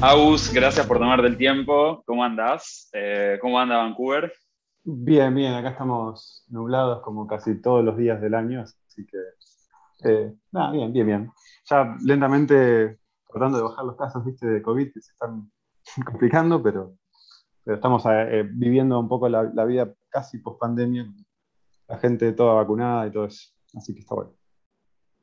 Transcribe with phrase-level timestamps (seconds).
[0.00, 2.04] Agus, gracias por tomarte el tiempo.
[2.06, 2.88] ¿Cómo andás?
[2.92, 4.32] Eh, ¿Cómo anda Vancouver?
[4.84, 9.18] Bien, bien, acá estamos nublados como casi todos los días del año, así que
[10.08, 11.32] eh, nada, bien, bien, bien.
[11.68, 14.46] Ya lentamente tratando de bajar los casos ¿viste?
[14.46, 15.50] de COVID que se están
[16.06, 16.94] complicando, pero,
[17.64, 21.12] pero estamos eh, viviendo un poco la, la vida casi post pandemia,
[21.88, 24.37] la gente toda vacunada y todo eso, así que está bueno.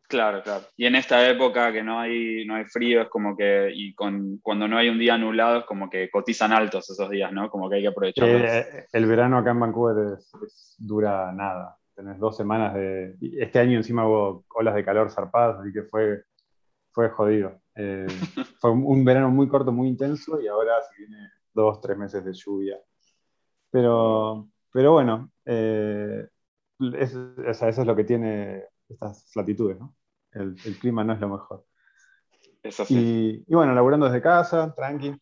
[0.07, 0.65] Claro, claro.
[0.77, 4.37] Y en esta época que no hay, no hay frío, es como que, y con,
[4.41, 7.49] cuando no hay un día nublado, es como que cotizan altos esos días, ¿no?
[7.49, 8.27] Como que hay que aprovechar.
[8.27, 10.17] Eh, el verano acá en Vancouver
[10.77, 11.77] dura nada.
[11.95, 13.15] Tenés dos semanas de.
[13.39, 16.23] Este año encima hubo olas de calor zarpadas, así que fue,
[16.91, 17.61] fue jodido.
[17.75, 18.05] Eh,
[18.59, 22.33] fue un verano muy corto, muy intenso, y ahora se viene dos, tres meses de
[22.33, 22.77] lluvia.
[23.71, 26.27] Pero, pero bueno, eh,
[26.99, 29.95] eso es lo que tiene estas latitudes, ¿no?
[30.31, 31.65] El, clima no es lo mejor.
[32.61, 33.43] Es así.
[33.47, 35.15] Y, bueno, laburando desde casa, tranqui.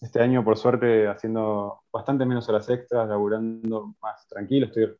[0.00, 4.66] Este año, por suerte, haciendo bastante menos horas extras, laburando más tranquilo.
[4.66, 4.96] Estoy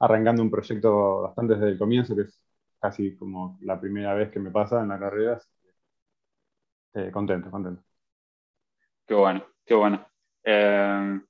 [0.00, 2.40] arrancando un proyecto bastante desde el comienzo, que es
[2.80, 5.38] casi como la primera vez que me pasa en la carrera.
[6.94, 7.82] Eh, contento, contento.
[9.06, 10.06] Qué bueno, qué bueno.
[10.44, 11.20] Eh,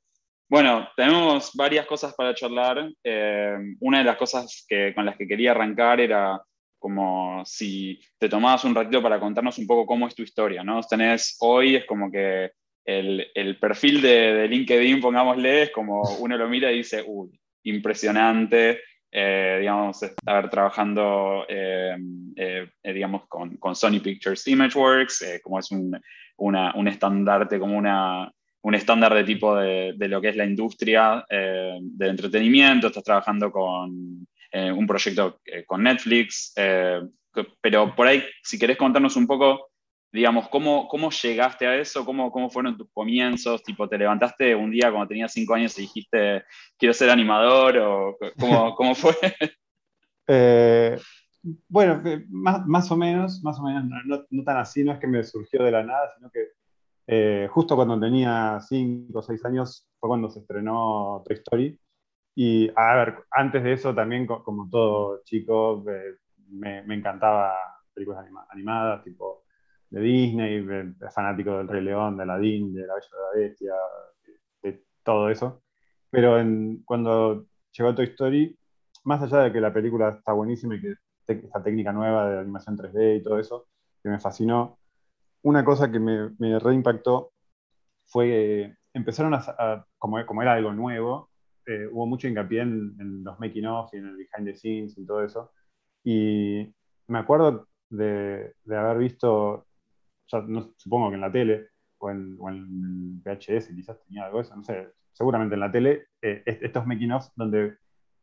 [0.49, 2.91] bueno, tenemos varias cosas para charlar.
[3.05, 6.41] Eh, una de las cosas que, con las que quería arrancar era
[6.79, 10.81] como si te tomabas un ratito para contarnos un poco cómo es tu historia, ¿no?
[10.83, 12.53] Tenés hoy, es como que
[12.85, 17.39] el, el perfil de, de, LinkedIn, pongámosle, es como uno lo mira y dice, uy,
[17.65, 21.97] impresionante, eh, digamos, estar trabajando, eh,
[22.85, 26.01] digamos, con, con, Sony Pictures Imageworks, como es un,
[26.39, 31.25] una, un estandarte, como una, un estándar de tipo de, lo que es la industria
[31.29, 36.55] eh, del entretenimiento, estás trabajando con eh, un proyecto eh, con Netflix,
[37.61, 39.69] pero por ahí, si querés contarnos un poco,
[40.11, 42.05] digamos, ¿cómo, cómo llegaste a eso?
[42.05, 43.63] ¿Cómo, ¿Cómo fueron tus comienzos?
[43.63, 46.45] Tipo, ¿te levantaste un día cuando tenías cinco años y dijiste,
[46.77, 47.79] quiero ser animador?
[47.79, 49.15] ¿O cómo, cómo fue?
[51.69, 55.07] bueno, más, más, o menos, más o menos, no, no, tan así, no es que
[55.07, 56.58] me surgió de la nada, sino que
[57.11, 61.81] eh, justo cuando tenía 5 o 6 años fue cuando se estrenó Toy Story.
[62.35, 66.17] Y a ver, antes de eso también, como todo chico, eh,
[66.51, 67.55] me, me, encantaba
[67.95, 69.45] películas animadas, tipo
[69.91, 70.67] de Disney,
[71.15, 73.75] fanático del Rey León, de Aladdin, de La Bella de la Bestia,
[74.63, 75.63] de, todo eso.
[76.11, 78.59] Pero en, cuando llegó Toy Story,
[79.05, 80.95] más allá de que la película está buenísima y que
[81.27, 83.69] esta técnica nueva de animación 3D y todo eso,
[84.03, 84.79] que me fascinó,
[85.43, 87.33] una cosa que me, me reimpactó
[88.07, 91.31] fue que empezaron a, como, como, era algo nuevo,
[91.67, 95.07] eh, hubo mucho hincapié en, los making of y en el behind the scenes y
[95.07, 95.53] todo eso.
[96.05, 96.73] Y
[97.09, 99.67] me acuerdo de, de haber visto,
[100.47, 104.45] no, supongo que en la tele o en, o en, VHS quizás tenía algo de
[104.45, 107.77] eso, no sé, seguramente en la tele, eh, estos making of donde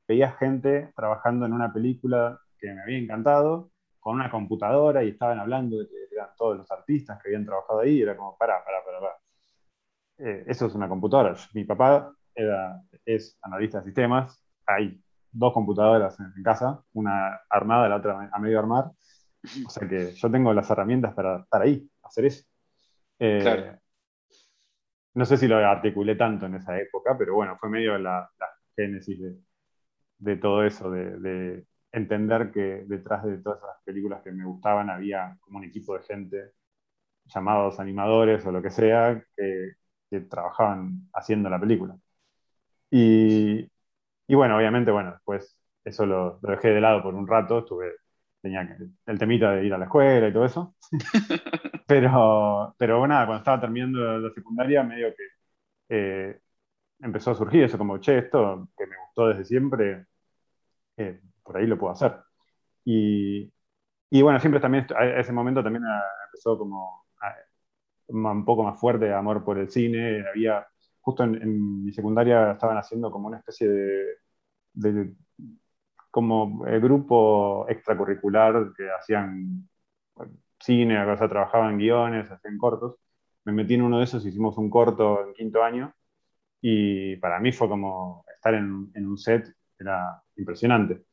[0.07, 5.39] veía gente trabajando en una película que me había encantado con una computadora y estaban
[5.39, 6.04] hablando de que
[6.35, 9.15] todos los artistas que habían trabajado ahí, era como, para para para para
[10.17, 11.35] eh, eso es una computadora.
[11.53, 15.01] Mi papá era, es analista de sistemas, hay
[15.31, 18.85] dos computadoras en, casa, una armada, la otra a medio armar,
[19.65, 22.45] o sea que yo tengo las herramientas para estar ahí, hacer eso.
[23.19, 23.77] Eh,
[25.13, 28.47] no sé si lo articulé tanto en esa época, pero bueno, fue medio la, la
[28.75, 29.37] génesis de,
[30.17, 35.37] de, todo eso, de, entender que detrás de todas esas películas que me gustaban había
[35.41, 36.51] como un equipo de gente
[37.25, 39.73] llamados animadores o lo que sea que,
[40.29, 41.97] trabajaban haciendo la película.
[42.89, 43.69] Y,
[44.27, 47.93] y, bueno, obviamente, bueno, después eso lo, dejé de lado por un rato, estuve,
[48.41, 50.75] tenía el temita de ir a la escuela y todo eso.
[51.87, 55.23] pero, pero nada, cuando estaba terminando la secundaria, medio que
[55.89, 56.39] eh,
[56.99, 60.05] empezó a surgir eso como, che, esto que me gustó desde siempre,
[60.97, 62.17] eh, por ahí lo puedo hacer.
[62.85, 63.51] Y,
[64.09, 65.83] y bueno, siempre también, a ese momento también
[66.27, 67.05] empezó como
[68.07, 70.23] un poco más fuerte amor por el cine.
[70.29, 70.65] Había,
[71.01, 74.05] justo en, mi secundaria estaban haciendo como una especie de,
[74.73, 75.13] de
[76.11, 79.67] como el grupo extracurricular que hacían
[80.59, 82.95] cine, o sea, trabajaban guiones, hacían cortos.
[83.45, 85.93] Me metí en uno de esos, hicimos un corto en quinto año
[86.61, 89.47] y para mí fue como estar en, en un set,
[89.79, 91.03] era impresionante.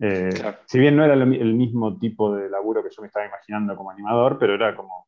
[0.00, 0.30] Eh,
[0.66, 3.90] si bien no era el mismo tipo de laburo que yo me estaba imaginando como
[3.90, 5.06] animador, pero era como,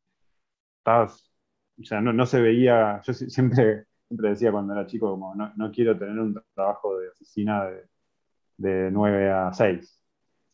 [0.78, 1.32] estabas,
[1.80, 5.52] o sea, no, no se veía, yo siempre, siempre decía cuando era chico, como no,
[5.56, 7.88] no quiero tener un trabajo de oficina de,
[8.56, 10.02] de 9 a 6.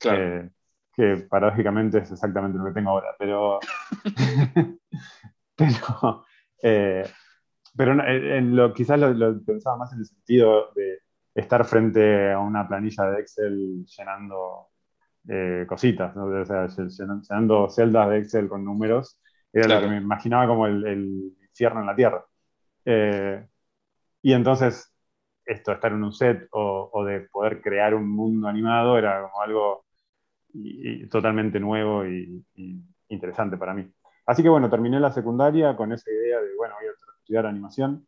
[0.05, 0.51] Eh,
[0.95, 3.61] que paradójicamente es exactamente lo que tengo ahora, pero,
[5.57, 6.25] pero,
[6.63, 7.05] Eh,
[7.77, 11.01] pero en lo, quizás lo, pensaba más en el sentido de
[11.35, 14.69] estar frente a una planilla de Excel llenando
[15.29, 19.21] eh, cositas, o sea, llenando celdas de Excel con números,
[19.53, 22.25] era lo que me imaginaba como el, infierno en la Tierra.
[22.85, 23.47] Eh,
[24.23, 24.93] y entonces,
[25.45, 29.85] esto, estar en un set o, de poder crear un mundo animado era como algo
[31.11, 32.45] totalmente nuevo y,
[33.09, 33.91] interesante para mí.
[34.27, 38.07] Así que bueno, terminé la secundaria con esa idea de, bueno, voy a estudiar animación.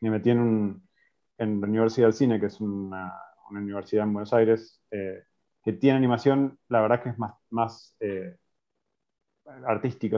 [0.00, 0.85] Me metí en,
[1.38, 3.12] en la Universidad del Cine, que es una,
[3.50, 5.22] universidad en Buenos Aires, eh,
[5.62, 8.36] que tiene animación, la verdad que es más, más eh,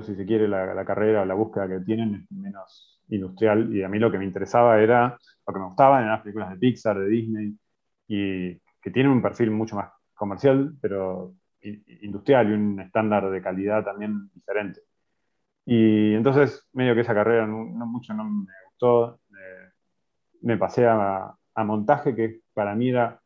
[0.03, 3.75] si se quiere, la, la, carrera o la búsqueda que tienen, es menos industrial.
[3.75, 6.51] Y a mí lo que me interesaba era, lo que me gustaba eran las películas
[6.51, 7.59] de Pixar, de Disney,
[8.07, 13.85] y que tienen un perfil mucho más comercial, pero industrial y un estándar de calidad
[13.85, 14.81] también diferente.
[15.67, 19.21] Y entonces, medio que esa carrera no, mucho no me gustó,
[20.43, 23.21] me pasé a, montaje, que para mí era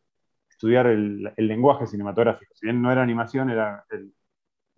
[0.49, 2.55] estudiar el, lenguaje cinematográfico.
[2.55, 3.85] Si bien no era animación, era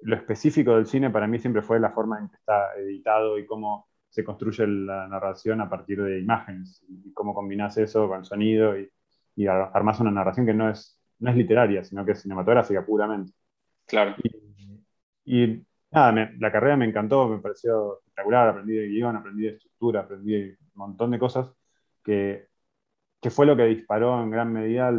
[0.01, 3.47] lo específico del cine para mí siempre fue la forma en que está editado y
[3.47, 8.79] cómo se construye la narración a partir de imágenes y cómo combinas eso con sonido
[8.79, 8.89] y,
[9.37, 13.33] y armas una narración que no es, no es literaria, sino que es cinematográfica puramente.
[13.87, 14.15] Claro.
[15.25, 20.01] Y, nada, la carrera me encantó, me pareció espectacular, aprendí de guion, aprendí de estructura,
[20.01, 21.49] aprendí un montón de cosas
[22.05, 22.49] que,
[23.21, 24.93] que fue lo que disparó en gran medida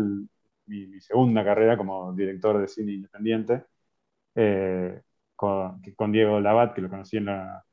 [0.67, 3.65] mi, segunda carrera como director de cine independiente,
[4.35, 5.01] eh,
[5.35, 7.63] con, con, Diego Labat, que lo conocí en la,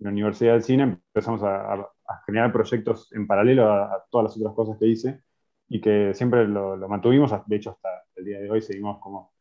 [0.00, 1.88] Universidad del Cine, empezamos a,
[2.26, 5.22] generar proyectos en paralelo a, todas las otras cosas que hice
[5.68, 9.32] y que siempre lo, lo, mantuvimos, de hecho hasta el día de hoy seguimos como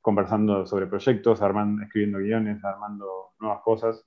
[0.00, 4.04] conversando sobre proyectos, armando, escribiendo guiones, armando nuevas cosas.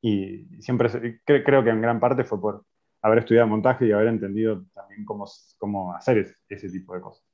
[0.00, 2.64] Y siempre creo que en gran parte fue por
[3.02, 5.26] haber estudiado montaje y haber entendido también cómo,
[5.58, 7.24] cómo hacer ese, tipo de cosas.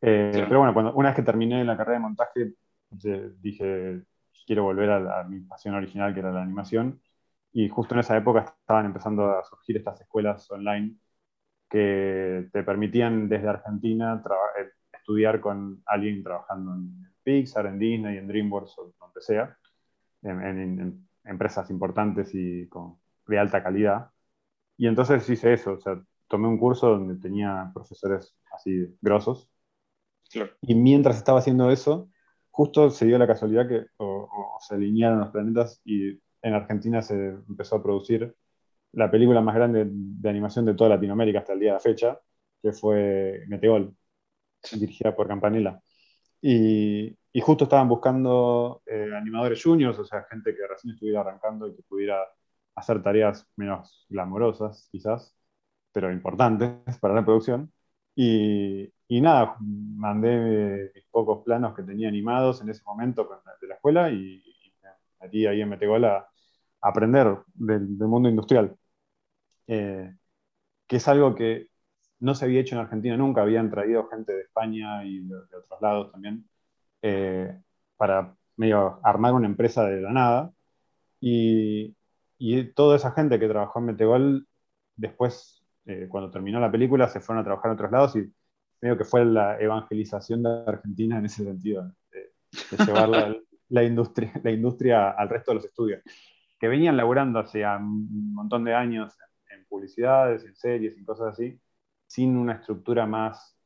[0.00, 2.52] Eh, pero bueno, cuando, una vez que terminé la carrera de montaje,
[2.90, 4.02] dije,
[4.46, 7.00] quiero volver a, mi pasión original, que era la animación.
[7.52, 10.96] Y justo en esa época estaban empezando a surgir estas escuelas online
[11.68, 14.22] que te permitían desde Argentina
[14.60, 19.56] eh, estudiar con alguien trabajando en Pixar, en Disney, en DreamWorks o donde sea,
[20.22, 24.10] en, empresas importantes y con, de alta calidad.
[24.76, 29.48] Y entonces hice eso, o sea, tomé un curso donde tenía profesores así grosos.
[30.60, 32.10] Y mientras estaba haciendo eso,
[32.50, 33.86] justo se dio la casualidad que
[34.60, 37.14] se alinearon los planetas y en Argentina se
[37.48, 38.34] empezó a producir
[38.92, 42.20] la película más grande de animación de toda Latinoamérica hasta el día de la fecha,
[42.62, 43.94] que fue Meteol,
[44.72, 45.80] dirigida por Campanella.
[46.40, 51.68] Y, y justo estaban buscando eh, animadores juniors, o sea, gente que recién estuviera arrancando
[51.68, 52.18] y que pudiera
[52.76, 55.36] hacer tareas menos glamorosas, quizás,
[55.92, 57.72] pero importantes para la producción.
[58.14, 63.28] Y, y nada, mandé mis pocos planos que tenía animados en ese momento
[63.60, 64.42] de la escuela y,
[64.82, 66.28] me metí ahí en Metegol a,
[66.80, 68.76] aprender del, mundo industrial.
[69.66, 70.14] Eh,
[70.86, 71.68] que es algo que
[72.20, 75.80] no se había hecho en Argentina nunca, habían traído gente de España y de, otros
[75.80, 76.48] lados también
[77.02, 77.60] eh,
[77.96, 80.52] para medio armar una empresa de la nada.
[81.20, 81.96] Y,
[82.38, 84.48] y toda esa gente que trabajó en Metegol,
[84.94, 88.32] después, eh, cuando terminó la película, se fueron a trabajar en otros lados y
[88.80, 93.08] medio que fue la evangelización de Argentina en ese sentido, de, llevar
[93.68, 96.02] la, industria, la industria al resto de los estudios,
[96.58, 99.16] que venían laburando hace un montón de años
[99.50, 101.58] en publicidades, en series, y cosas así,
[102.06, 103.58] sin una estructura más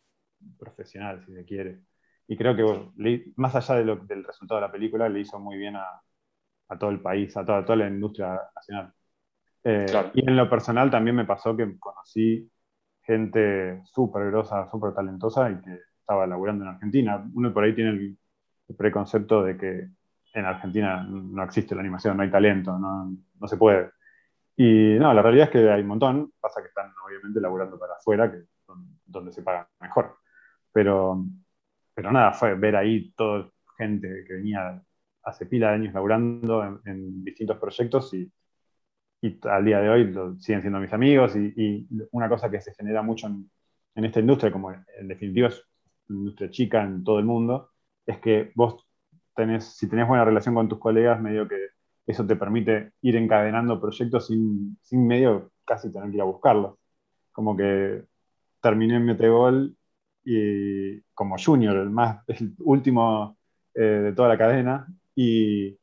[0.58, 1.82] profesional, si se quiere.
[2.26, 5.84] Y creo que más allá del resultado de la película, le hizo muy bien a,
[6.78, 8.92] todo el país, a toda, toda la industria nacional.
[9.64, 12.50] Eh, y en lo personal también me pasó que conocí
[13.02, 17.24] gente súper grosa, súper talentosa y que estaba laburando en Argentina.
[17.34, 18.18] Uno por ahí tiene el,
[18.76, 19.88] preconcepto de que
[20.32, 23.90] en Argentina no existe la animación, no hay talento, no, no se puede.
[24.56, 27.94] Y no, la realidad es que hay un montón, pasa que están obviamente laburando para
[27.94, 28.44] afuera, que
[29.06, 30.18] donde se paga mejor.
[30.72, 31.24] Pero,
[31.94, 34.80] pero nada, fue ver ahí toda gente que venía
[35.22, 38.30] hace pila de años laburando en, distintos proyectos y,
[39.22, 42.74] y, al día de hoy siguen siendo mis amigos y, y, una cosa que se
[42.74, 43.50] genera mucho en,
[43.94, 45.62] en, esta industria, como en definitiva es
[46.08, 47.70] una industria chica en todo el mundo,
[48.06, 48.86] es que vos
[49.34, 51.68] tenés, si tenés buena relación con tus colegas, medio que
[52.06, 56.76] eso te permite ir encadenando proyectos sin, sin medio casi tener que ir a buscarlos.
[57.32, 58.04] Como que
[58.60, 59.76] terminé en Metegol
[60.24, 63.38] y como junior, el, más, el último
[63.74, 64.86] eh, de toda la cadena,
[65.22, 65.78] y,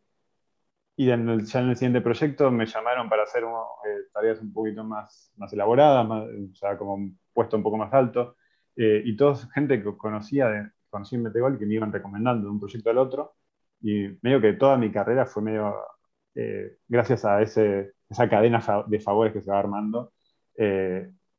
[0.96, 4.52] y en el, ya en el siguiente proyecto me llamaron para hacer eh, tareas un
[4.52, 8.36] poquito más, más elaboradas, más, o como un puesto un poco más alto.
[8.76, 12.52] Eh, y toda gente que conocía, de, conocí en Metegol que me iban recomendando de
[12.52, 13.36] un proyecto al otro.
[13.82, 15.76] Y medio que toda mi carrera fue medio
[16.36, 20.14] eh, gracias a ese, esa cadena de favores que se va armando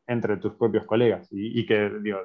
[0.07, 1.29] entre tus propios colegas.
[1.33, 2.21] Y, y que, digo,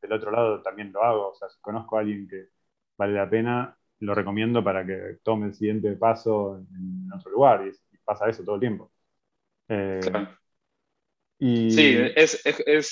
[0.00, 1.30] del otro lado también lo hago.
[1.30, 2.48] O sea, si conozco a alguien que
[2.96, 7.66] vale la pena, lo recomiendo para que tome el siguiente paso en, otro lugar.
[7.66, 8.90] Y, pasa eso todo el tiempo.
[9.68, 10.00] Eh,
[11.38, 12.40] sí, es,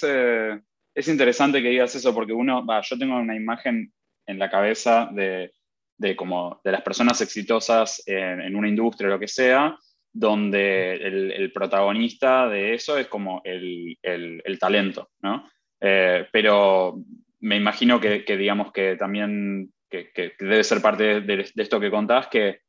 [0.04, 0.60] eh,
[0.94, 3.90] es, interesante que digas eso porque uno, yo tengo una imagen
[4.26, 5.52] en la cabeza de,
[5.96, 9.78] de, como, de las personas exitosas en, una industria o lo que sea,
[10.12, 15.48] donde el, protagonista de eso es como el, el, talento, ¿no?
[15.80, 16.98] Eh, pero
[17.40, 22.28] me imagino que, que, digamos que también que, debe ser parte de, esto que contás,
[22.28, 22.60] que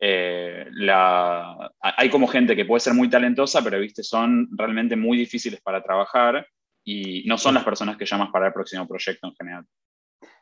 [0.00, 5.18] eh, la, hay como gente que puede ser muy talentosa, pero viste, son realmente muy
[5.18, 6.46] difíciles para trabajar
[6.84, 9.64] y no son las personas que llamas para el próximo proyecto en general.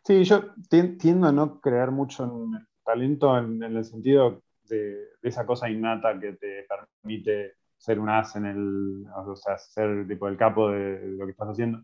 [0.04, 5.68] Sí, yo tiendo a no creer mucho en talento en, el sentido de, esa cosa
[5.68, 6.66] innata que te
[7.02, 11.32] permite ser un as en el, o sea, ser tipo el capo de lo que
[11.32, 11.82] estás haciendo.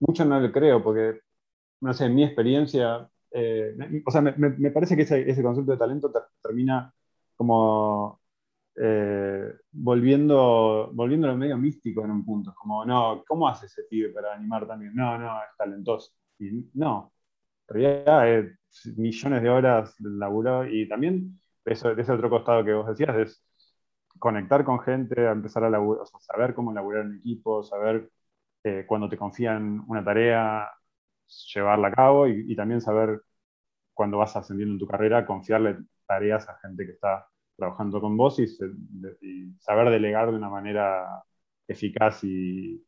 [0.00, 1.20] Mucho no le creo, porque,
[1.80, 3.76] no sé, en mi experiencia, eh,
[4.06, 6.94] o sea, me, parece que ese, concepto de talento termina
[7.36, 8.20] como
[8.76, 12.54] eh, volviendo, volviéndolo medio místico en un punto.
[12.54, 14.94] Como, no, ¿cómo hace ese pibe para animar también?
[14.94, 16.12] No, no, es talentoso.
[16.38, 17.12] Y no,
[17.68, 18.58] en realidad es
[18.96, 23.44] millones de horas laburó y también eso, ese otro costado que vos decías es
[24.18, 28.10] conectar con gente, empezar a laburar, saber cómo laburar en equipo, saber
[28.64, 30.70] eh, cuando te confían una tarea,
[31.54, 33.20] llevarla a cabo y, también saber
[33.92, 37.26] cuando vas ascendiendo en tu carrera, confiarle tareas a gente que está
[37.56, 38.46] trabajando con vos y,
[39.58, 41.22] saber delegar de una manera
[41.66, 42.84] eficaz y,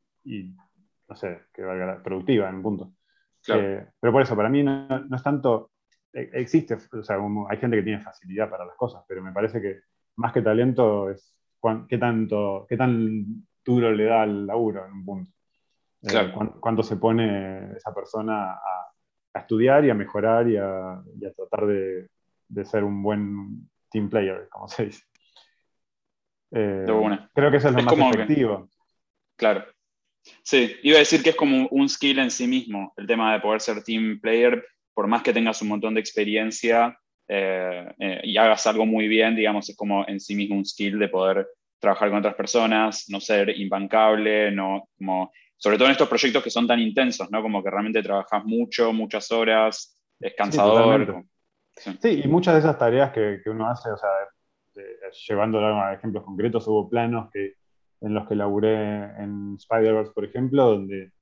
[1.09, 2.93] no sé, que valga productiva en un punto.
[3.49, 5.71] Eh, pero por eso, para mí no, es tanto,
[6.13, 9.61] e, existe, o sea, hay gente que tiene facilidad para las cosas, pero me parece
[9.61, 9.81] que
[10.17, 11.37] más que talento es
[11.89, 15.33] qué, tanto, qué tan duro le da al laburo en un punto.
[16.09, 18.93] Eh, cuánto, se pone esa persona a,
[19.35, 21.03] estudiar y a mejorar y a,
[21.37, 22.09] tratar de,
[22.65, 25.05] ser un buen team player, como se dice.
[26.53, 26.85] Eh,
[27.35, 28.69] creo que eso es lo más efectivo.
[29.37, 29.65] claro.
[30.43, 33.41] Sí, iba a decir que es como un skill en sí mismo, el tema de
[33.41, 36.99] poder ser team player, por más que tengas un montón de experiencia
[37.29, 41.09] eh, y hagas algo muy bien, digamos, es como en sí mismo un skill de
[41.09, 41.47] poder
[41.79, 46.51] trabajar con otras personas, no ser imbancable, no como sobre todo en estos proyectos que
[46.51, 47.43] son tan intensos, ¿no?
[47.43, 51.25] Como que realmente trabajas mucho, muchas horas, es cansador.
[51.77, 54.11] Sí, y muchas de esas tareas que, uno hace, o sea,
[55.29, 57.55] llevándolo a ejemplos concretos, hubo planos que,
[58.01, 61.13] en los que laburé en Spider-Verse, por ejemplo, donde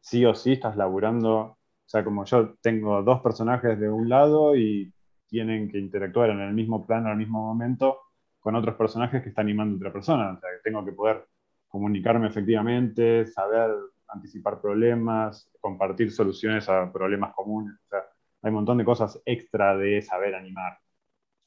[0.00, 4.56] sí o sí estás laburando, o sea, como yo tengo dos personajes de un lado
[4.56, 4.92] y
[5.26, 7.98] tienen que interactuar en el mismo plano al mismo momento
[8.40, 11.26] con otros personajes que están animando a otra persona, o sea, que tengo que poder
[11.70, 13.70] comunicarme efectivamente, saber
[14.08, 17.74] anticipar problemas, compartir soluciones a problemas comunes.
[17.86, 18.00] O sea,
[18.42, 20.78] hay un montón de cosas extra de saber animar.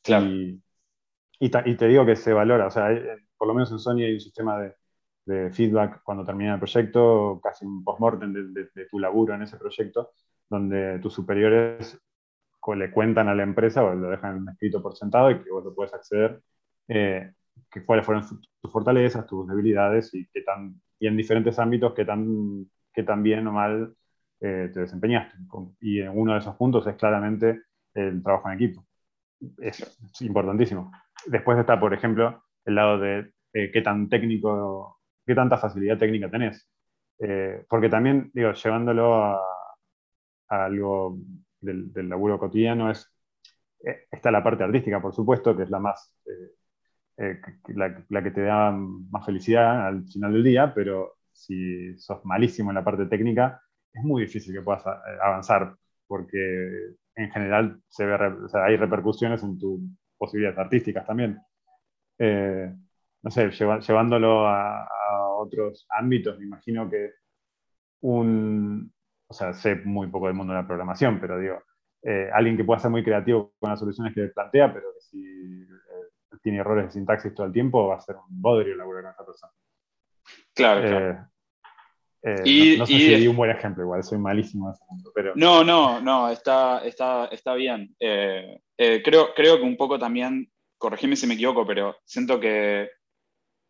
[0.02, 0.26] Claro.
[0.26, 0.62] Y,
[1.40, 2.90] y, te digo que se valora, o sea,
[3.38, 4.76] por lo menos en Sony hay un sistema de,
[5.26, 9.58] de feedback cuando termina el proyecto, casi un post-mortem de, de, tu laburo en ese
[9.58, 10.12] proyecto,
[10.50, 12.00] donde tus superiores
[12.76, 15.76] le cuentan a la empresa o lo dejan escrito por sentado y que vos lo
[15.76, 16.42] puedes acceder.
[16.88, 17.34] Eh,
[17.72, 18.24] que cuáles fueron
[18.62, 23.24] tus fortalezas, tus debilidades y, qué tan, y en diferentes ámbitos qué tan, qué tan
[23.24, 23.96] bien o mal
[24.40, 25.38] eh, te desempeñaste.
[25.82, 28.86] Y uno de esos puntos es claramente el trabajo en equipo.
[29.58, 30.92] Es, importantísimo.
[31.26, 36.30] Después está, por ejemplo, el lado de eh, qué tan técnico, qué tanta facilidad técnica
[36.30, 36.70] tenés.
[37.20, 39.40] Eh, porque también, digo, llevándolo a,
[40.50, 41.18] algo
[41.62, 43.10] del, del, laburo cotidiano, es,
[44.12, 46.52] está la parte artística, por supuesto, que es la más eh,
[47.18, 52.76] la, que te da más felicidad al final del día, pero si sos malísimo en
[52.76, 53.62] la parte técnica,
[53.94, 54.90] es muy difícil que puedas eh,
[55.22, 55.76] avanzar,
[56.08, 58.18] porque en general se ve,
[58.66, 59.82] hay repercusiones en tus
[60.18, 61.40] posibilidades artísticas también.
[62.18, 62.74] Eh,
[63.22, 64.88] no sé, llevándolo a,
[65.36, 67.12] otros ámbitos, me imagino que
[68.02, 68.94] un,
[69.28, 71.62] o sea, sé muy poco del mundo de la programación, pero digo,
[72.34, 75.68] alguien que pueda ser muy creativo con las soluciones que plantea, pero que si
[76.44, 79.26] tiene errores de sintaxis todo el tiempo, va a ser un bodrio laburar con esa
[79.26, 79.54] persona.
[80.54, 81.18] Claro, eh,
[82.24, 85.12] eh, y, no, sé si di un buen ejemplo, igual soy malísimo en ese punto.
[85.16, 85.34] Pero...
[85.36, 87.96] No, no, no, está, está, está bien.
[88.00, 92.90] Eh, creo, creo que un poco también corregime si me equivoco, pero siento que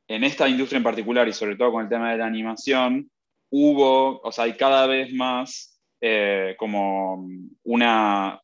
[0.08, 3.10] en esta industria en particular y sobre todo con el tema de la animación,
[3.50, 5.70] hubo, o sea, hay cada vez más
[6.58, 7.26] como
[7.64, 8.44] una,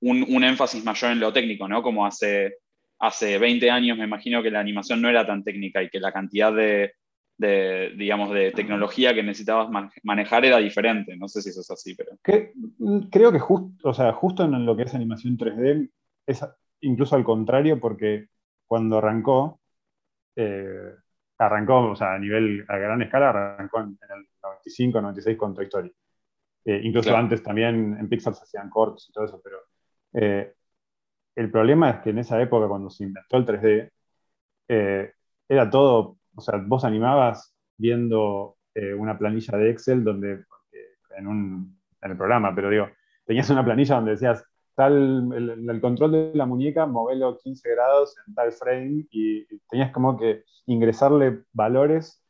[0.00, 1.82] un, énfasis mayor en lo técnico, ¿no?
[1.82, 2.58] Como hace,
[2.98, 6.12] hace 20 años me imagino que la animación no era tan técnica y que la
[6.12, 6.92] cantidad de,
[7.96, 9.68] digamos, de tecnología que necesitabas
[10.02, 11.16] manejar era diferente.
[11.16, 12.12] No sé si eso es así, pero...
[13.10, 15.90] creo que justo, o sea, justo en lo que es animación 3D
[16.26, 16.44] es
[16.80, 18.26] incluso al contrario porque
[18.66, 19.60] cuando arrancó,
[20.36, 20.94] eh,
[21.38, 25.64] arrancó, o sea, a nivel, a gran escala, arrancó en, el 95, 96 con Toy
[25.64, 25.92] Story.
[26.64, 29.56] Eh, incluso antes también en Pixar se hacían cortos y todo eso, pero
[30.12, 30.54] eh,
[31.38, 33.90] el problema es que en esa época, cuando se inventó el 3D,
[34.68, 35.12] eh,
[35.48, 38.56] era todo, o sea, vos animabas viendo
[38.96, 40.44] una planilla de Excel donde,
[41.16, 42.88] en, un, en el programa, pero digo,
[43.24, 44.44] tenías una planilla donde decías,
[44.78, 50.16] tal, el, control de la muñeca, movelo 15 grados en tal frame y, tenías como
[50.16, 52.22] que ingresarle valores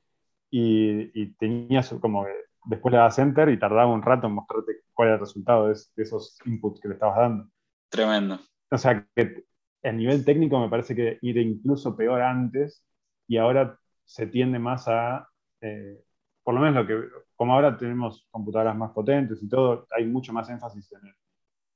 [0.50, 2.32] y, tenías como que
[2.64, 5.76] después le das enter y tardaba un rato en mostrarte cuál era el resultado de,
[5.96, 7.50] esos inputs que le estabas dando.
[7.90, 8.38] Tremendo.
[8.70, 9.44] O sea, que
[9.82, 12.84] a nivel técnico me parece que ir incluso peor antes
[13.26, 15.28] y ahora se tiende más a,
[15.60, 16.02] eh,
[16.42, 20.32] por lo menos lo que, como ahora tenemos computadoras más potentes y todo, hay mucho
[20.32, 21.14] más énfasis en el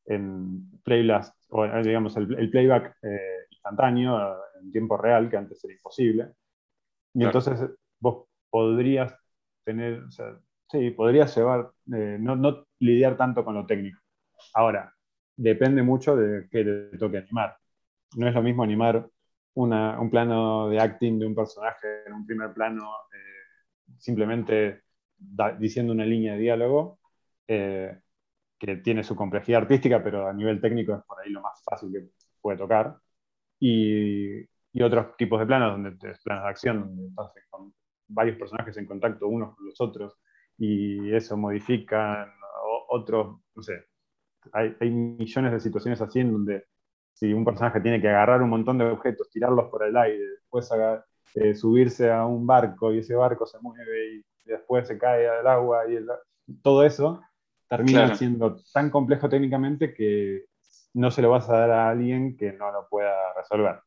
[0.07, 5.63] en Playlist, o eh, digamos, el, playback eh, instantáneo eh, en tiempo real, que antes
[5.65, 6.33] era imposible.
[7.15, 7.61] Y entonces
[8.01, 9.15] vos podrías
[9.65, 10.39] tener, o sea,
[10.71, 14.01] sí, podrías llevar, no, no, lidiar tanto con lo técnico.
[14.55, 14.93] Ahora,
[15.43, 17.57] depende mucho de qué te toque animar.
[18.17, 19.09] No es lo mismo animar
[19.55, 22.91] una, un plano de acting de un personaje en un primer plano,
[23.99, 24.83] simplemente
[25.59, 27.01] diciendo una línea de diálogo,
[27.47, 31.91] que tiene su complejidad artística, pero a nivel técnico es por ahí lo más fácil
[31.93, 32.09] que
[32.41, 32.97] puede tocar.
[33.59, 34.41] Y,
[34.73, 35.93] y otros tipos de planos, donde
[36.25, 37.75] planos de acción, donde estás con
[38.09, 40.17] varios personajes en contacto unos con los otros,
[40.57, 42.33] y eso modifica
[42.89, 43.92] otros, no sé,
[44.53, 46.65] hay, hay, millones de situaciones así en donde
[47.13, 50.71] si un personaje tiene que agarrar un montón de objetos, tirarlos por el aire, después
[51.35, 55.47] eh, subirse a un barco y ese barco se mueve y después se cae al
[55.47, 55.99] agua y
[56.63, 57.21] todo eso
[57.69, 60.45] termina siendo tan complejo técnicamente que
[60.95, 63.81] no se lo vas a dar a alguien que no lo pueda resolver.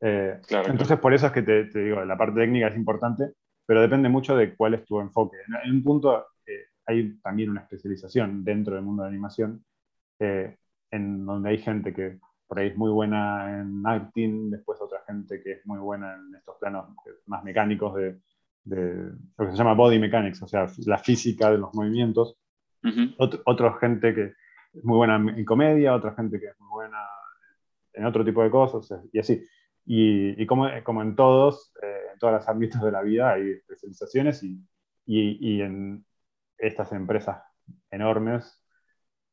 [0.00, 3.32] Eh, entonces, por eso es que te, digo, la parte técnica es importante,
[3.66, 5.36] pero depende mucho de cuál es tu enfoque.
[5.64, 9.64] En un punto eh, hay también una especialización dentro del mundo de animación,
[10.20, 10.56] eh,
[10.90, 15.42] en donde hay gente que por ahí es muy buena en acting, después otra gente
[15.42, 16.88] que es muy buena en estos planos
[17.26, 18.18] más mecánicos de,
[18.64, 22.36] de lo que se llama body mechanics, o sea, la física de los movimientos,
[23.18, 24.34] otra gente que
[24.72, 26.98] es muy buena en comedia, otra gente que es muy buena
[27.92, 29.44] en otro tipo de cosas, y así.
[29.86, 34.42] Y, como, como, en todos, eh, en todas las ámbitos de la vida hay especializaciones
[34.42, 34.62] y,
[35.06, 36.04] y, en
[36.58, 37.42] estas empresas
[37.90, 38.59] enormes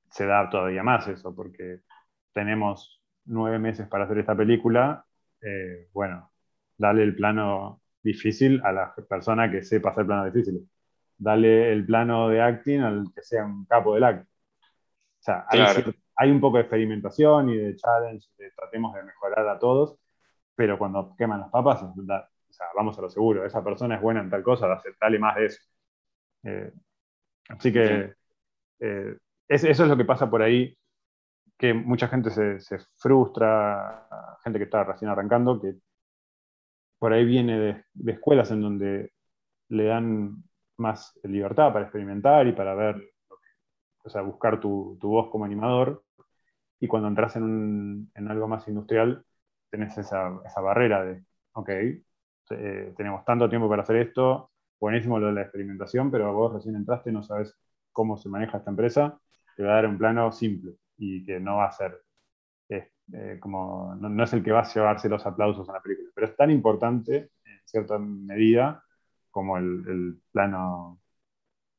[0.09, 1.81] se da todavía más eso, porque
[2.33, 5.05] tenemos nueve meses para hacer esta película,
[5.41, 6.31] eh, bueno,
[6.77, 10.63] dale el plano difícil a la persona que sepa hacer planos difíciles
[11.17, 14.27] dale el plano de acting al que sea un capo del acting.
[14.27, 15.45] O sea,
[16.15, 19.97] hay, un poco de experimentación y de challenge, de tratemos de mejorar a todos,
[20.55, 21.93] pero cuando queman las papas, o
[22.49, 25.45] sea, vamos a lo seguro, esa persona es buena en tal cosa, dale más de
[25.45, 25.61] eso.
[26.43, 26.71] Eh,
[27.49, 28.13] así que
[28.79, 30.77] eh, eso es lo que pasa por ahí,
[31.57, 34.07] que mucha gente se, frustra,
[34.43, 35.75] gente que está recién arrancando, que
[36.99, 39.11] por ahí viene de, escuelas en donde
[39.69, 40.43] le dan
[40.77, 43.11] más libertad para experimentar y para ver,
[44.03, 46.03] o sea, buscar tu, voz como animador.
[46.79, 49.25] Y cuando entras en, algo más industrial,
[49.69, 50.29] tenés esa,
[50.61, 56.11] barrera de, ok, eh, tenemos tanto tiempo para hacer esto, buenísimo lo de la experimentación,
[56.11, 57.55] pero vos recién entraste, no sabes
[57.91, 59.19] cómo se maneja esta empresa,
[59.57, 61.99] te va a dar un plano simple y que no va a ser
[63.13, 66.09] eh, como, no, no, es el que va a llevarse los aplausos a la película,
[66.13, 68.83] pero es tan importante en cierta medida
[69.31, 70.99] como el, plano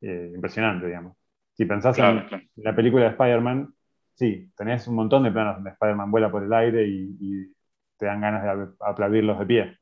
[0.01, 1.17] eh, impresionante, digamos.
[1.53, 2.25] Si pensás en
[2.57, 3.75] la película de Spider-Man,
[4.15, 7.53] sí, tenés un montón de planos donde Spider-Man vuela por el aire y,
[7.99, 9.79] te dan ganas de aplaudirlos de pie.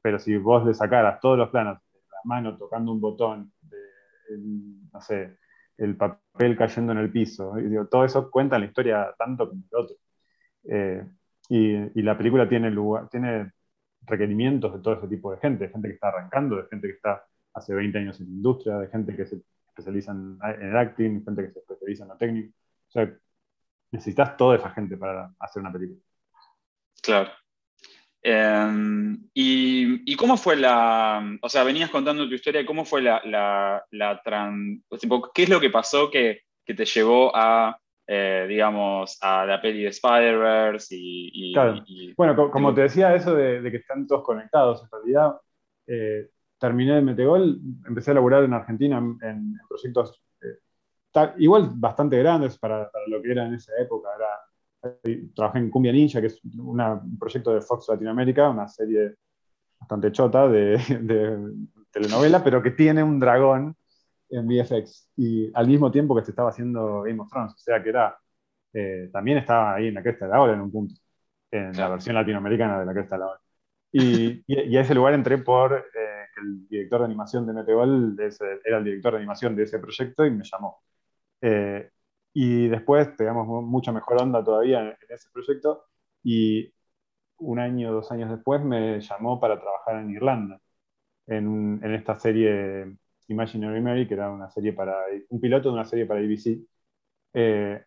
[0.00, 3.52] Pero si vos le sacaras todos los planos, la mano tocando un botón,
[4.92, 5.36] no sé,
[5.80, 9.78] el papel cayendo en el piso, y todo eso cuenta la historia tanto como el
[9.78, 9.96] otro.
[10.64, 11.04] Eh,
[11.48, 13.52] y, la película tiene, lugar, tiene
[14.02, 16.94] requerimientos de todo ese tipo de gente, de gente que está arrancando, de gente que
[16.94, 21.24] está hace 20 años en la industria, de gente que se especializa en, el acting,
[21.24, 22.54] gente que se especializa en la técnica.
[22.88, 23.14] O sea,
[23.90, 26.00] necesitas toda esa gente para hacer una película.
[27.02, 27.30] Claro.
[28.22, 33.84] Em, y, cómo fue la, o sea, venías contando tu historia, ¿cómo fue la, la,
[33.92, 34.22] la
[35.34, 39.82] qué es lo que pasó que, que te llevó a, eh, digamos, a la peli
[39.82, 41.82] de Spider-Verse y, claro.
[42.16, 45.40] bueno, como te decía, eso de, que están todos conectados, en realidad,
[45.86, 46.28] eh,
[46.58, 52.90] terminé de Metegol, empecé a laburar en Argentina en, proyectos eh, igual bastante grandes para,
[52.90, 54.28] para, lo que era en esa época, era
[55.34, 59.14] trabajé en Cumbia Ninja, que es un proyecto de Fox Latinoamérica, una serie
[59.78, 60.78] bastante chota de,
[61.90, 63.76] telenovela, pero que tiene un dragón
[64.28, 67.82] en VFX y al mismo tiempo que se estaba haciendo Game of Thrones, o sea
[67.82, 68.16] que era,
[68.72, 70.94] eh, también estaba ahí en la cresta de la ola en un punto,
[71.50, 73.40] en la versión latinoamericana de la cresta de la ola.
[73.92, 78.16] Y, y, a ese lugar entré por eh, el director de animación de Metegol,
[78.64, 80.80] era el director de animación de ese proyecto y me llamó.
[81.40, 81.90] Eh,
[82.32, 85.84] y después pegamos mucha mejor onda todavía en, ese proyecto
[86.22, 86.72] y
[87.38, 90.60] un año, dos años después me llamó para trabajar en Irlanda,
[91.26, 92.96] en, en esta serie
[93.30, 94.96] Imaginary Mary, que era una serie para,
[95.30, 96.60] un piloto de una serie para ABC.
[97.34, 97.84] Eh,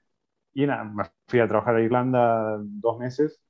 [0.54, 3.42] y me fui a trabajar a Irlanda dos meses,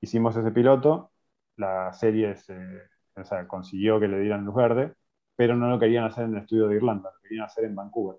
[0.00, 1.12] hicimos ese piloto,
[1.56, 2.56] la serie se,
[3.48, 4.94] consiguió que le dieran luz verde,
[5.36, 8.18] pero no lo querían hacer en el estudio de Irlanda, lo querían hacer en Vancouver.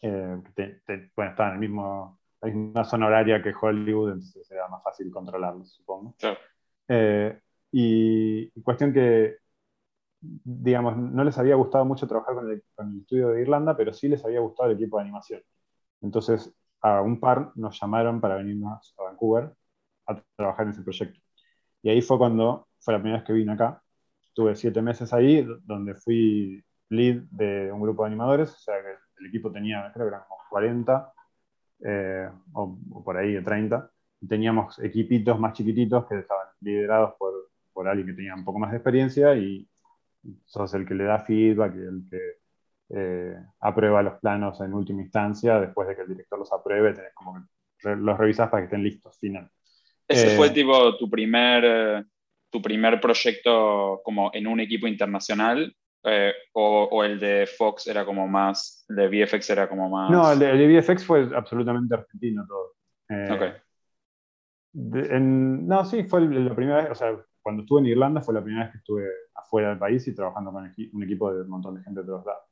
[0.00, 0.36] Eh,
[1.16, 5.10] bueno, está en el mismo, la misma zona horaria que Hollywood, entonces era más fácil
[5.10, 6.14] controlarlo, supongo.
[6.88, 7.40] Eh,
[7.72, 9.38] y, cuestión que,
[10.20, 12.62] digamos, no les había gustado mucho trabajar con el,
[13.00, 15.42] estudio de Irlanda, pero sí les había gustado el equipo de animación.
[16.00, 19.52] Entonces, a un par nos llamaron para venirnos a Vancouver
[20.06, 21.20] a trabajar en ese proyecto.
[21.82, 23.82] Y ahí fue cuando fue la primera vez que vine acá.
[24.34, 29.03] Tuve siete meses ahí, donde fui lead de un grupo de animadores, o sea que
[29.18, 31.12] el equipo tenía, creo que eran 40,
[31.84, 37.50] eh, o, por ahí de 30, y teníamos equipitos más chiquititos que estaban liderados por,
[37.72, 39.68] por alguien que tenía un poco más de experiencia y
[40.44, 42.18] sos el que le da feedback el que
[42.90, 47.12] eh, aprueba los planos en última instancia, después de que el director los apruebe, tenés
[47.14, 47.34] como
[47.78, 49.50] que los revisas para que estén listos, final.
[50.06, 52.06] ¿Ese fue eh, tipo tu primer,
[52.50, 55.74] tu primer proyecto como en un equipo internacional
[56.04, 60.10] eh, o, el de Fox era como más, el de VFX era como más...
[60.10, 62.74] No, el de, VFX fue absolutamente argentino todo.
[63.08, 63.58] Eh,
[65.20, 68.64] no, sí, fue la primera vez, o sea, cuando estuve en Irlanda fue la primera
[68.64, 71.82] vez que estuve afuera del país y trabajando con un equipo de un montón de
[71.82, 72.42] gente de todos lados.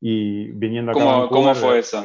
[0.00, 2.02] Y viniendo acá ¿Cómo, ¿cómo fue eso?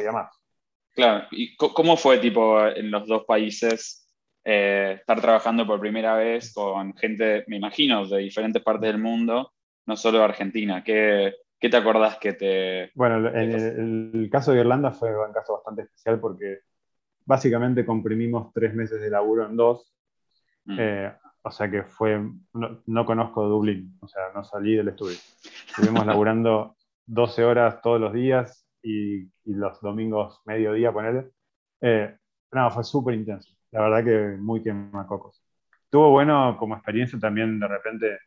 [0.95, 4.09] Claro, ¿y cómo fue tipo en los dos países
[4.43, 9.51] eh, estar trabajando por primera vez con gente, me imagino, de diferentes partes del mundo?
[9.89, 10.83] No solo Argentina.
[10.83, 12.91] ¿Qué, qué te acordás que te...
[12.93, 16.59] Bueno, el, el, caso de Irlanda fue un caso bastante especial porque
[17.25, 19.91] básicamente comprimimos tres meses de laburo en dos.
[20.65, 20.77] Mm.
[20.79, 22.21] Eh, o sea que fue,
[22.53, 25.17] no, conozco Dublín, o sea, no salí del estudio.
[25.67, 26.75] Estuvimos laburando
[27.07, 31.31] 12 horas todos los días y, y los domingos mediodía, ponerle.
[31.81, 32.15] Eh,
[32.51, 33.55] no, fue súper intenso.
[33.71, 35.43] La verdad que muy quemacocos.
[35.89, 38.19] Tuvo bueno como experiencia también de repente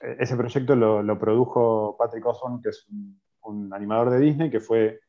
[0.00, 2.86] ese proyecto lo, produjo Patrick Osborne, que es
[3.42, 5.00] un, animador de Disney, que fue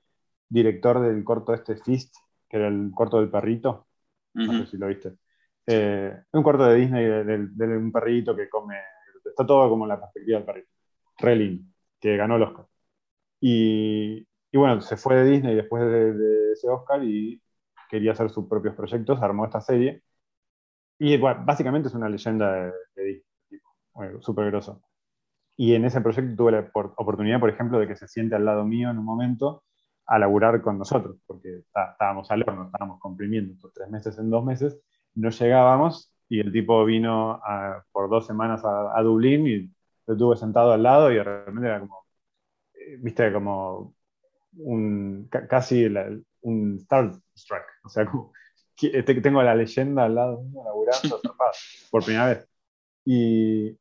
[0.50, 2.16] director del corto este Fist,
[2.50, 3.88] que era el corto del perrito.
[4.34, 5.14] No sé si lo viste.
[5.66, 8.76] Eh, un corto de Disney de, un perrito que come.
[9.24, 10.70] Está todo como en la perspectiva del perrito.
[11.18, 11.62] Re
[12.00, 12.66] que ganó el Oscar.
[13.40, 17.42] Y, bueno, se fue de Disney después de, ese Oscar y
[17.90, 20.04] quería hacer sus propios proyectos, armó esta serie.
[21.00, 23.35] Y bueno, básicamente es una leyenda de, de Disney
[24.22, 24.82] súper groso.
[25.58, 28.66] Y en ese proyecto tuve la oportunidad, por ejemplo, de que se siente al lado
[28.66, 29.64] mío en un momento
[30.06, 34.44] a laburar con nosotros, porque estábamos al horno, estábamos comprimiendo estos tres meses en dos
[34.44, 34.78] meses,
[35.16, 37.42] no llegábamos y el tipo vino
[37.92, 39.72] por dos semanas a, Dublín y
[40.08, 42.06] lo tuve sentado al lado y de repente era como,
[42.74, 43.96] eh, viste, como
[44.58, 45.88] un, casi
[46.42, 48.32] un Starstruck, o sea, como,
[48.76, 51.22] tengo la leyenda al lado mío laburando
[51.92, 52.48] por primera vez.
[53.06, 53.78] Y,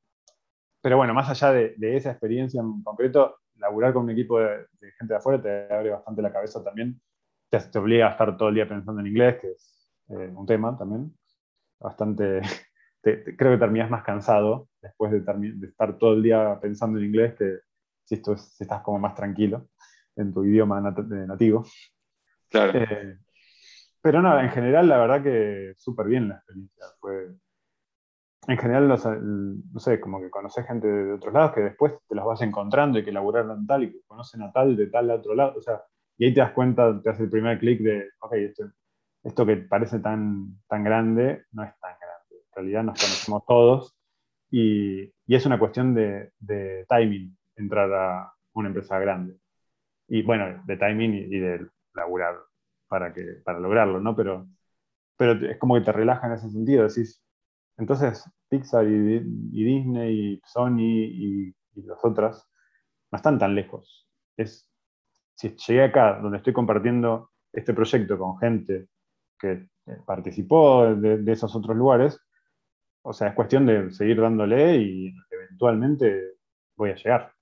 [0.84, 4.66] pero bueno, más allá de, esa experiencia en concreto, laburar con un equipo de,
[4.98, 7.00] gente de afuera te abre bastante la cabeza también.
[7.48, 10.44] Te, te, obliga a estar todo el día pensando en inglés, que es eh, un
[10.44, 11.16] tema también.
[11.80, 12.42] Bastante.
[13.02, 17.32] creo que terminas más cansado después de, de, estar todo el día pensando en inglés
[17.32, 17.60] que
[18.04, 19.70] si, esto si estás como más tranquilo
[20.16, 21.64] en tu idioma nativo.
[22.50, 22.78] Claro.
[22.78, 23.16] Eh,
[24.02, 26.84] pero nada, en general, la verdad que súper bien la experiencia.
[27.00, 27.30] Fue,
[28.48, 32.24] en general, no sé, como que conoces gente de otros lados que después te los
[32.24, 35.54] vas encontrando y que laburaron tal y que conocen a tal de tal otro lado.
[35.56, 35.82] O sea,
[36.18, 38.70] y ahí te das cuenta, te hace el primer clic de, ok, esto,
[39.22, 42.44] esto, que parece tan, tan grande no es tan grande.
[42.54, 43.96] realidad nos conocemos todos
[44.50, 46.32] y, es una cuestión de,
[46.88, 49.36] timing entrar a una empresa grande.
[50.08, 52.36] Y bueno, de timing y, de laburar
[52.88, 54.14] para, que, para lograrlo, ¿no?
[54.14, 54.46] Pero,
[55.16, 57.23] pero es como que te relaja en ese sentido, decís,
[57.76, 62.48] entonces Pixar y, Disney y Sony y, y las otras
[63.10, 64.08] no están tan lejos.
[64.36, 64.68] Es,
[65.34, 68.88] si llegué acá, donde estoy compartiendo este proyecto con gente
[69.38, 69.68] que
[70.06, 72.18] participó de, esos otros lugares,
[73.02, 76.38] o sea, es cuestión de seguir dándole y eventualmente
[76.76, 77.33] voy a llegar.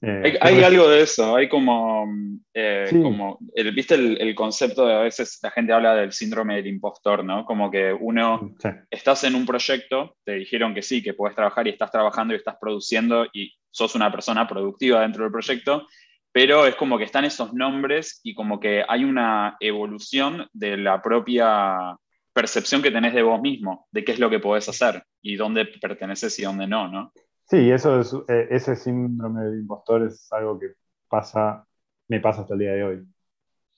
[0.00, 2.06] Eh, hay, algo de eso, hay como,
[2.54, 6.68] eh, como el, viste el, concepto de a veces la gente habla del síndrome del
[6.68, 7.44] impostor, ¿no?
[7.44, 8.54] Como que uno,
[8.90, 12.36] estás en un proyecto, te dijeron que sí, que puedes trabajar y estás trabajando y
[12.36, 15.86] estás produciendo y sos una persona productiva dentro del proyecto,
[16.30, 21.02] pero es como que están esos nombres y como que hay una evolución de la
[21.02, 21.96] propia
[22.32, 25.64] percepción que tenés de vos mismo, de qué es lo que podés hacer y dónde
[25.64, 27.12] perteneces y dónde no, ¿no?
[27.48, 30.74] Sí, eso es, eh, ese síndrome del impostor es algo que
[31.08, 31.66] pasa,
[32.08, 33.08] me pasa hasta el día de hoy.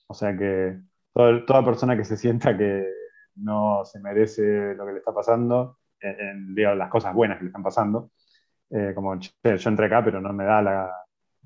[0.07, 0.79] O sea que
[1.13, 2.85] toda persona que se sienta que
[3.35, 7.63] no se merece lo que le está pasando, en, las cosas buenas que le están
[7.63, 8.11] pasando,
[8.69, 9.31] eh, como yo
[9.69, 10.91] entré acá, pero no me da la,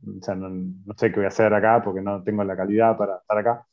[0.04, 3.18] o sea, no, sé qué voy a hacer acá porque no tengo la calidad para
[3.18, 3.68] estar acá,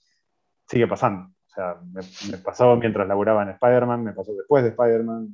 [0.67, 1.31] sigue pasando.
[1.47, 5.33] O sea, me, pasó mientras laburaba en Spider-Man, me pasó después de Spider-Man.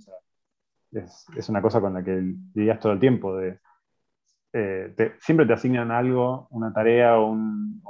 [0.93, 2.21] Es, es, una cosa con la que
[2.55, 3.37] lidias todo el tiempo.
[3.37, 3.61] De,
[4.53, 7.83] eh, siempre te asignan algo, una tarea o un,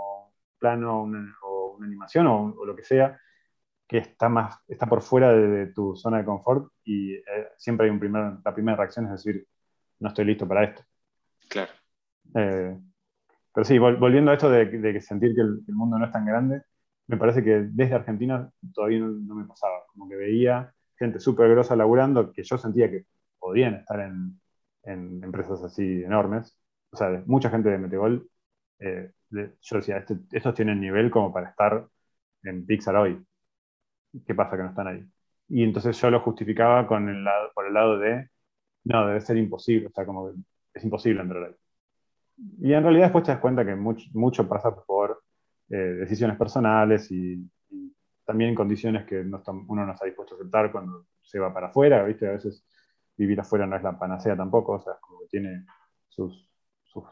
[0.59, 1.03] plano o
[1.77, 3.19] una animación o, lo que sea,
[3.87, 7.91] que está, más, está por fuera de, tu zona de confort y eh, siempre hay
[7.91, 9.47] un primer, la primera reacción es decir,
[10.01, 10.83] no estoy listo para esto.
[11.49, 11.73] Claro.
[12.35, 12.77] Eh,
[13.55, 16.63] pero sí, volviendo a esto de, sentir que el, mundo no es tan grande,
[17.07, 19.85] me parece que desde Argentina todavía no, me pasaba.
[19.89, 23.07] Como que veía gente súper grosa laburando que yo sentía que
[23.39, 24.41] podían estar en,
[24.85, 26.57] empresas así enormes.
[26.91, 28.29] O sea, mucha gente de Metegol,
[28.79, 31.87] eh, yo decía, este, estos tienen nivel como para estar
[32.45, 33.23] en Pixar hoy.
[34.27, 35.05] ¿Qué pasa que no están ahí?
[35.49, 38.29] Y entonces yo lo justificaba con el lado, por el lado de,
[38.85, 40.39] no, debe ser imposible, o sea, como que
[40.75, 41.55] es imposible entrar ahí.
[42.61, 45.23] Y en realidad después te das cuenta que mucho, pasa por
[45.71, 47.37] eh, decisiones personales y,
[48.29, 52.29] también condiciones que uno no está dispuesto a aceptar cuando se va para afuera, ¿viste?
[52.29, 52.63] A veces
[53.17, 55.65] vivir afuera no es la panacea tampoco, o sea, es como que tiene
[56.11, 56.47] sus,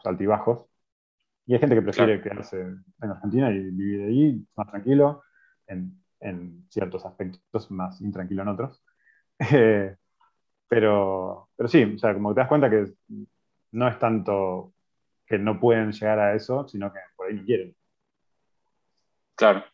[0.04, 0.66] altibajos.
[1.46, 5.22] Y hay gente que prefiere quedarse en Argentina y vivir ahí más tranquilo,
[5.68, 8.84] en, ciertos aspectos, más intranquilo en otros.
[9.52, 9.96] Eh,
[10.68, 12.92] pero, pero sí, o sea, como te das cuenta que
[13.72, 14.74] no es tanto
[15.26, 17.74] que no pueden llegar a eso, sino que por ahí no quieren.
[19.34, 19.64] Claro.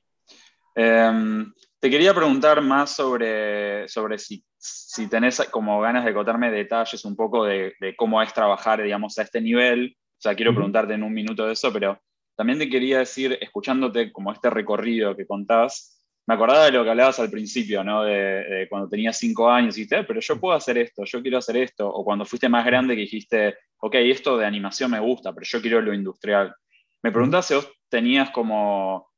[0.74, 7.04] Em, te quería preguntar más sobre, sobre si, si, tenés como ganas de contarme detalles
[7.04, 9.96] un poco de, cómo es trabajar, digamos, a este nivel.
[9.96, 12.00] O sea, quiero preguntarte en un minuto de eso, pero
[12.36, 16.90] también te quería decir, escuchándote como este recorrido que contás, me acordaba de lo que
[16.90, 18.04] hablabas al principio, ¿no?
[18.04, 21.38] De, cuando tenías cinco años y dijiste, eh, pero yo puedo hacer esto, yo quiero
[21.38, 21.88] hacer esto.
[21.88, 25.60] O cuando fuiste más grande que dijiste, ok, esto de animación me gusta, pero yo
[25.60, 26.54] quiero lo industrial.
[27.02, 29.11] Me preguntaba si vos tenías como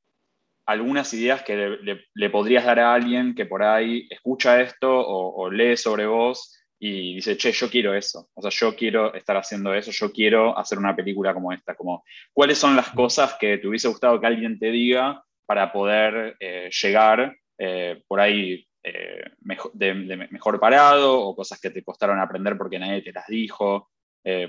[0.67, 1.79] algunas ideas que
[2.15, 7.17] le, podrías dar a alguien que por ahí escucha esto o, lee sobre vos y
[7.17, 8.29] dice, che, yo quiero eso.
[8.35, 11.75] O sea, yo quiero estar haciendo eso, yo quiero hacer una película como esta.
[11.75, 16.37] Como, ¿Cuáles son las cosas que te hubiese gustado que alguien te diga para poder
[16.41, 22.19] eh, llegar eh, por ahí eh, mejor, de, mejor parado o cosas que te costaron
[22.19, 23.91] aprender porque nadie te las dijo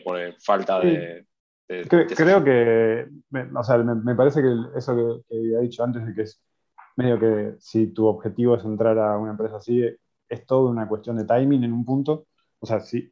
[0.05, 1.25] por falta de...
[1.67, 3.07] creo que,
[3.55, 6.41] o sea, me, parece que eso que, había dicho antes de que es
[6.95, 9.83] medio que si tu objetivo es entrar a una empresa así,
[10.29, 12.27] es todo una cuestión de timing en un punto.
[12.59, 13.11] O sea, si,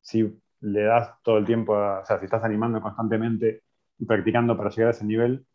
[0.00, 3.62] si le das todo el tiempo, o sea, si estás animando constantemente
[3.98, 5.46] y practicando para llegar a ese nivel,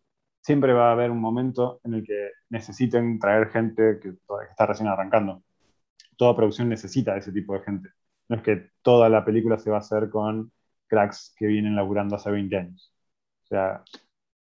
[0.42, 4.16] siempre va a haber un momento en el que necesiten traer gente que,
[4.50, 5.44] está recién arrancando.
[6.18, 7.90] Toda producción necesita ese tipo de gente.
[8.30, 10.52] No es que toda la película se va a hacer con
[10.88, 12.94] cracks que vienen laburando hace 20 años.
[13.44, 13.84] O sea,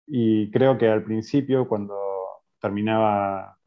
[0.07, 1.97] y creo que al principio, cuando
[2.61, 3.59] terminaba,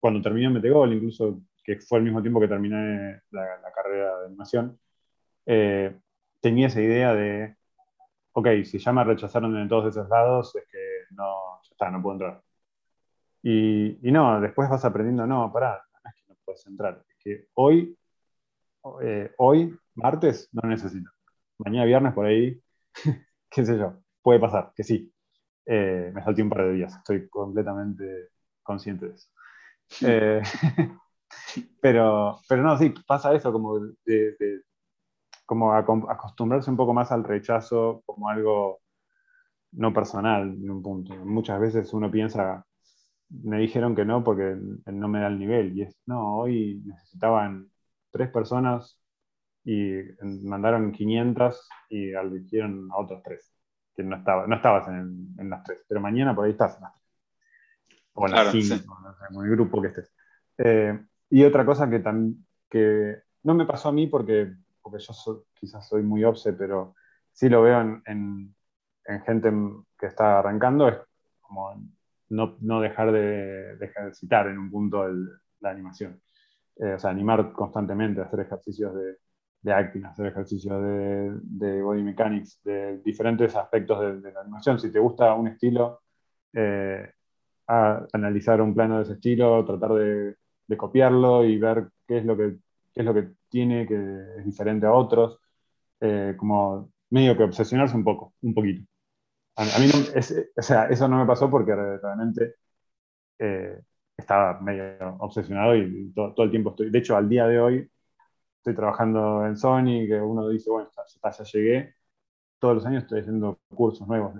[0.00, 4.78] cuando terminé Metegol, incluso que fue al mismo tiempo que terminé la, carrera de animación,
[5.46, 5.96] eh,
[6.40, 7.56] tenía esa idea de,
[8.32, 12.42] ok, si ya me rechazaron en todos esos lados, es que no, no puedo entrar.
[13.42, 17.46] Y, no, después vas aprendiendo, no, pará, no es que no puedes entrar, es que
[17.54, 17.96] hoy,
[19.02, 21.10] eh, hoy, martes, no necesito.
[21.64, 22.60] Mañana viernes por ahí,
[23.50, 25.12] qué sé yo, puede pasar, que sí.
[25.66, 28.30] Eh, me salté un par de días, estoy completamente
[28.62, 29.28] consciente de eso.
[30.06, 30.42] Eh,
[31.80, 34.62] Pero, pero no, sí, pasa eso, como, de,
[35.46, 38.80] como acostumbrarse un poco más al rechazo como algo
[39.72, 41.14] no personal en un punto.
[41.26, 42.66] Muchas veces uno piensa,
[43.30, 45.76] me dijeron que no porque no me da el nivel.
[45.78, 47.70] Y es, no, hoy necesitaban
[48.12, 49.00] tres personas
[49.64, 50.00] y
[50.42, 53.54] mandaron 500 y eligieron a otros tres,
[53.94, 56.92] que no, estaba, no estabas en, las tres, pero mañana por ahí estás en las
[56.94, 57.02] tres.
[58.14, 58.98] O en las cinco,
[59.30, 60.14] en el grupo que estés.
[60.58, 60.98] Eh,
[61.30, 62.02] y otra cosa que,
[62.68, 66.94] que no me pasó a mí porque, porque yo quizás soy muy obse, pero
[67.32, 68.54] sí lo veo en, en,
[69.24, 69.52] gente
[69.98, 70.96] que está arrancando, es
[71.40, 71.74] como
[72.28, 75.06] no, no dejar de, de, ejercitar en un punto
[75.60, 76.20] la animación.
[76.76, 79.16] Eh, o sea, animar constantemente, hacer ejercicios de,
[79.62, 84.78] de acting, hacer ejercicios de, de, body mechanics, de diferentes aspectos de, la animación.
[84.78, 86.02] Si te gusta un estilo,
[86.52, 87.12] eh,
[87.66, 90.36] analizar un plano de ese estilo, tratar de,
[90.76, 92.56] copiarlo y ver qué es lo que,
[92.94, 95.38] es lo que tiene que es diferente a otros.
[96.00, 98.84] Eh, como medio que obsesionarse un poco, un poquito.
[99.56, 99.98] A, mí no,
[100.56, 102.54] o sea, eso no me pasó porque realmente
[103.38, 103.82] eh,
[104.16, 106.90] estaba medio obsesionado y todo, todo, el tiempo estoy.
[106.90, 107.91] De hecho, al día de hoy
[108.62, 111.96] estoy trabajando en Sony, que uno dice, bueno, ya, ya llegué.
[112.60, 114.34] Todos los años estoy haciendo cursos nuevos.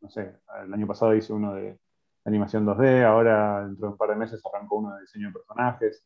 [0.00, 1.78] No sé, el año pasado hice uno de
[2.24, 6.02] animación 2D, ahora dentro de un par de meses arranco uno de diseño de personajes.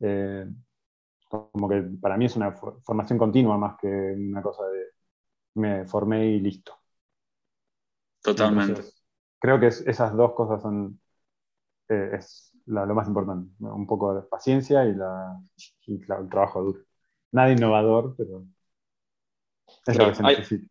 [0.00, 0.46] Eh,
[1.28, 4.86] como que para mí es una formación continua más que una cosa de
[5.54, 6.74] me formé y listo.
[8.22, 8.82] Totalmente.
[9.38, 10.98] creo que esas dos cosas son
[11.88, 13.52] eh, es lo más importante.
[13.60, 15.38] Un poco de paciencia y, la,
[15.86, 16.80] el trabajo duro.
[17.32, 18.44] Nada innovador, pero
[19.86, 20.66] es lo que se necesita.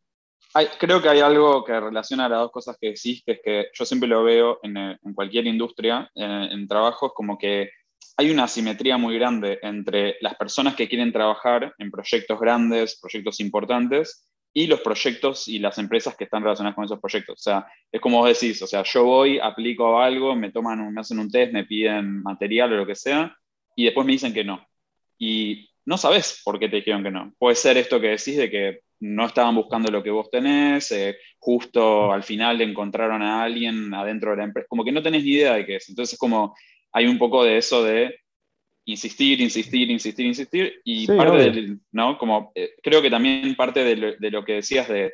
[0.80, 3.86] creo que hay algo que relaciona las dos cosas que decís, que es que yo
[3.86, 7.72] siempre lo veo en, eh, cualquier industria, en, en trabajos, como que
[8.18, 13.40] hay una asimetría muy grande entre las personas que quieren trabajar en proyectos grandes, proyectos
[13.40, 17.40] importantes, y los proyectos y las empresas que están relacionadas con esos proyectos.
[17.40, 21.02] O sea, es como vos decís, o sea, yo voy, aplico algo, me toman, me
[21.02, 23.36] hacen un test, me piden material o lo que sea,
[23.76, 24.66] y después me dicen que no.
[25.18, 27.34] Y no sabes por qué te dijeron que no.
[27.38, 31.18] Puede ser esto que decís de que no estaban buscando lo que vos tenés, eh,
[31.40, 35.32] justo al final encontraron a alguien adentro de la empresa, como que no tenés ni
[35.32, 35.90] idea de qué es.
[35.90, 36.56] Entonces, como
[36.92, 38.16] hay un poco de eso de
[38.86, 42.18] insistir, insistir, insistir, insistir, y parte del, ¿no?
[42.18, 45.12] Como, eh, creo que también parte de lo, que decías de,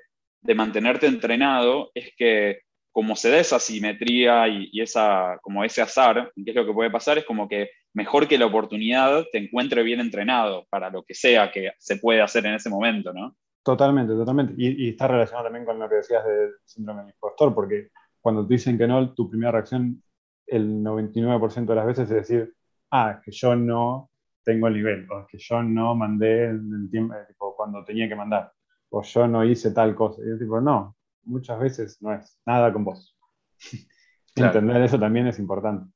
[0.56, 2.62] mantenerte entrenado es que
[2.98, 6.90] como se da esa simetría y, esa, como ese azar, ¿qué es lo que puede
[6.90, 7.20] pasar?
[7.20, 11.52] Es como que mejor que la oportunidad te encuentre bien entrenado para lo que sea
[11.52, 13.36] que se puede hacer en ese momento, ¿no?
[13.62, 14.56] Totalmente, totalmente.
[14.58, 18.56] Y, está relacionado también con lo que decías del síndrome del impostor, porque cuando te
[18.56, 20.02] dicen que no, tu primera reacción
[20.48, 22.52] el 99% de las veces es decir,
[22.90, 24.10] ah, es que yo no
[24.44, 27.14] tengo el nivel, o es que yo no mandé el, tiempo,
[27.56, 28.52] cuando tenía que mandar,
[28.90, 30.20] o yo no hice tal cosa.
[30.26, 30.97] Y yo tipo, no,
[31.28, 33.18] muchas veces no es nada con vos.
[34.36, 35.92] Entender eso también es importante.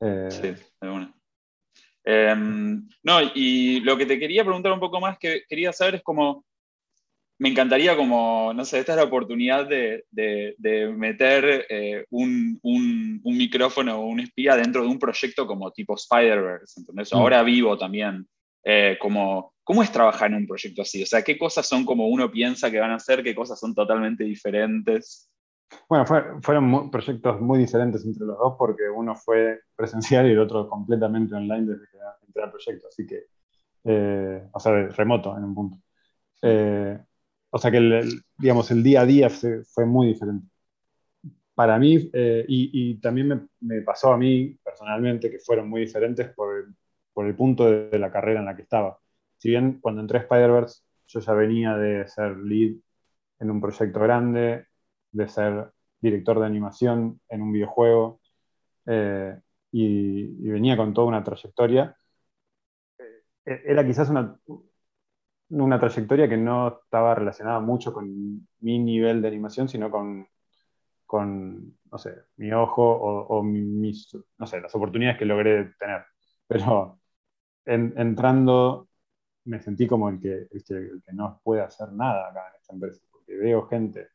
[0.00, 1.14] Eh, sí, de una.
[2.04, 6.02] Em, no, y lo que te quería preguntar un poco más, que quería saber es
[6.02, 6.44] como,
[7.38, 10.04] me encantaría como, no sé, esta es la oportunidad de,
[10.96, 12.60] meter eh, un,
[13.24, 17.16] micrófono o un espía dentro de un proyecto como tipo Spider-Verse, entonces mm.
[17.16, 18.26] ahora vivo también.
[18.68, 21.02] Eh, como, ¿Cómo es trabajar en un proyecto así?
[21.02, 23.24] O sea, ¿qué cosas son como uno piensa que van a ser?
[23.24, 25.28] ¿Qué cosas son totalmente diferentes?
[25.88, 26.06] Bueno,
[26.40, 31.34] fueron proyectos muy diferentes entre los dos porque uno fue presencial y el otro completamente
[31.34, 31.98] online desde que
[32.28, 33.24] entré al proyecto, así que,
[33.82, 35.78] eh, o sea, remoto en un punto.
[37.50, 40.46] O sea que el, digamos, el día a día fue muy diferente.
[41.56, 46.54] Para mí, eh, y, también me, pasó a mí personalmente, que fueron muy diferentes por
[47.26, 48.98] el, punto de, la carrera en la que estaba.
[49.38, 52.76] Si bien cuando entré a Spider-Verse, yo ya venía de ser lead
[53.38, 54.66] en un proyecto grande,
[55.12, 58.20] de ser director de animación en un videojuego,
[58.86, 59.38] eh,
[59.72, 61.96] y, venía con toda una trayectoria.
[63.44, 64.38] Eh, era quizás una,
[65.50, 70.26] una trayectoria que no estaba relacionada mucho con mi nivel de animación, sino con,
[71.06, 76.04] con no sé, mi ojo o, mis, no sé, las oportunidades que logré tener.
[76.46, 77.00] Pero
[77.64, 78.85] entrando
[79.46, 83.02] me sentí como el que, el que, no puede hacer nada acá en esta empresa,
[83.10, 84.08] porque veo gente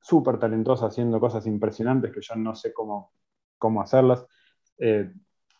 [0.00, 3.12] súper talentosa haciendo cosas impresionantes que yo no sé cómo,
[3.58, 4.26] cómo hacerlas.
[4.78, 5.12] Eh,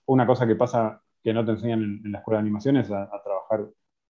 [0.07, 3.23] una cosa que pasa que no te enseñan en, la escuela de animación es a
[3.23, 3.69] trabajar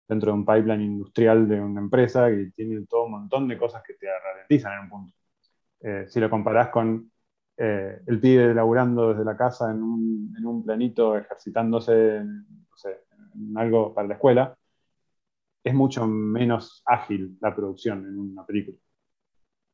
[0.08, 3.82] dentro de un pipeline industrial de una empresa que tiene todo un montón de cosas
[3.82, 5.14] que te ralentizan en un punto.
[5.80, 7.10] Eh, si lo comparás con
[7.56, 13.94] eh, el pibe laburando desde la casa en un, en un planito, ejercitándose en algo
[13.94, 14.56] para la escuela,
[15.66, 18.78] es mucho menos ágil la producción en una película.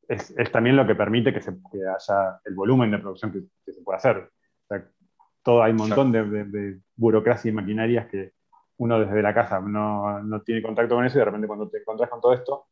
[0.07, 3.97] Es, también lo que permite que, se, haya el volumen de producción que, se puede
[3.97, 4.31] hacer.
[5.43, 8.31] todo, hay un montón de, burocracia y maquinarias que
[8.77, 11.77] uno desde la casa no, no, tiene contacto con eso y de repente cuando te
[11.77, 12.65] encuentras con todo esto,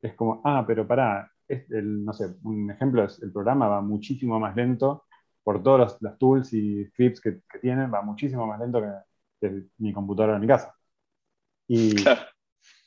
[0.00, 4.38] es como, ah, pero pará, el, no sé, un ejemplo es el programa va muchísimo
[4.38, 5.06] más lento
[5.42, 8.80] por todos los, tools y scripts que, que, tienen, va muchísimo más lento
[9.40, 10.72] que, mi computadora en mi casa.
[11.66, 11.96] Y,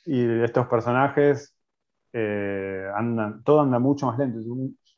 [0.04, 1.56] y estos personajes
[2.12, 4.38] eh, andan, todo anda mucho más lento.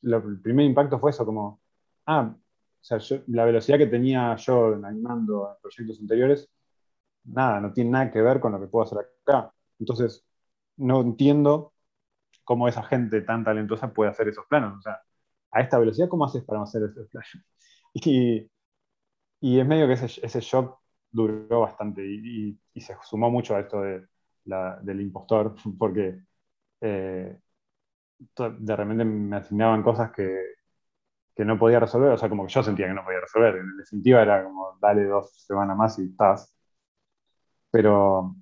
[0.02, 1.60] el primer impacto fue eso, como,
[2.06, 2.98] ah, o sea,
[3.28, 6.50] la velocidad que tenía yo animando en proyectos anteriores,
[7.24, 9.52] nada, no tiene nada que ver con lo que puedo hacer acá.
[9.78, 10.24] Entonces,
[10.76, 11.74] no entiendo
[12.44, 14.78] cómo esa gente tan talentosa puede hacer esos planos.
[14.78, 15.00] O sea,
[15.52, 17.28] a esta velocidad, ¿cómo haces para hacer esos planos?
[17.96, 18.50] Y,
[19.40, 20.80] y es medio que ese, ese shock
[21.12, 24.04] duró bastante y, se sumó mucho a esto de,
[24.44, 26.20] del impostor, porque
[26.80, 27.38] eh,
[28.58, 30.54] de repente me asignaban cosas que,
[31.36, 33.56] que, no podía resolver, o sea, como que yo sentía que no podía resolver.
[33.56, 36.54] En definitiva era como, dale dos semanas más y estás.
[37.70, 38.36] Pero,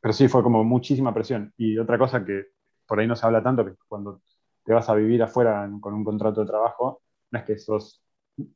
[0.00, 1.52] pero sí, fue como muchísima presión.
[1.56, 2.46] Y otra cosa que
[2.86, 4.22] por ahí no se habla tanto, que cuando
[4.64, 8.02] te vas a vivir afuera con un contrato de trabajo, no es que sos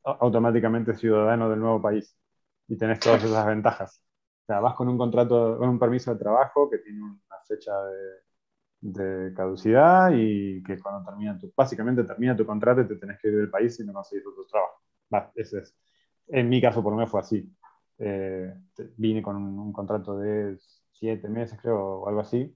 [0.03, 2.15] automáticamente ciudadano del nuevo país
[2.67, 4.01] y tenés todas esas ventajas.
[4.43, 7.71] O sea, vas con un contrato, con un permiso de trabajo que tiene una fecha
[8.81, 13.27] de, caducidad y que cuando termina tu, básicamente termina tu contrato y te tenés que
[13.29, 15.31] ir del país y no conseguís otro trabajo.
[15.35, 15.75] ese es.
[16.27, 17.49] En mi caso, por lo menos fue así.
[17.99, 18.53] Eh,
[18.97, 20.57] vine con un, contrato de
[20.91, 22.55] siete meses, creo, o algo así,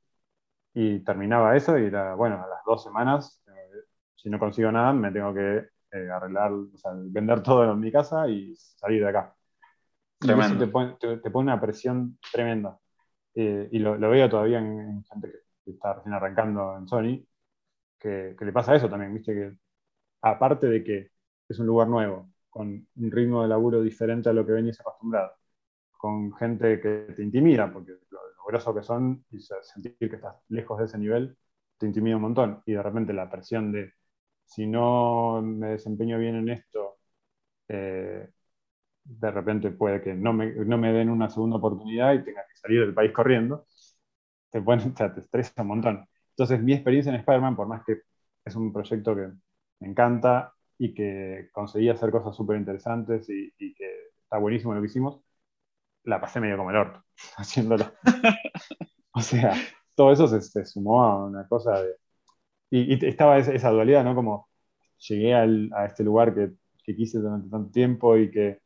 [0.74, 3.84] y terminaba eso y era, bueno, a las dos semanas, eh,
[4.16, 7.92] si no consigo nada, me tengo que eh, arreglar, o sea, vender todo en mi
[7.92, 9.36] casa y salir de acá.
[10.20, 12.80] Eso te pone, te, pone, una presión tremenda.
[13.34, 15.32] Eh, y lo, veo todavía en, gente
[15.64, 17.26] que está recién arrancando en Sony,
[18.00, 19.54] que, le pasa eso también, viste que
[20.22, 21.12] aparte de que
[21.48, 25.34] es un lugar nuevo, con un ritmo de laburo diferente a lo que venís acostumbrado,
[25.98, 28.20] con gente que te intimida, porque lo,
[28.52, 31.38] lo que son y sentir que estás lejos de ese nivel
[31.78, 32.62] te intimida un montón.
[32.66, 33.94] Y de repente la presión de
[34.46, 36.98] si no me desempeño bien en esto,
[37.68, 38.30] eh,
[39.06, 42.56] de repente puede que no me, no me, den una segunda oportunidad y tenga que
[42.58, 43.68] salir del país corriendo,
[44.50, 46.08] te, pone, te estresa un montón.
[46.32, 48.02] Entonces, mi experiencia en Spider-Man, por más que
[48.44, 49.30] es un proyecto que
[49.80, 54.88] me encanta y que conseguí hacer cosas súper interesantes y, que está buenísimo lo que
[54.88, 55.22] hicimos,
[56.04, 57.04] la pasé medio como el orto
[57.38, 57.86] haciéndolo.
[59.14, 59.54] o sea,
[59.96, 61.96] todo eso se, sumó a una cosa de...
[62.72, 64.16] Y, estaba esa, dualidad, ¿no?
[64.16, 64.50] Como
[64.98, 66.52] llegué a este lugar que,
[66.84, 68.60] que quise durante tanto tiempo y que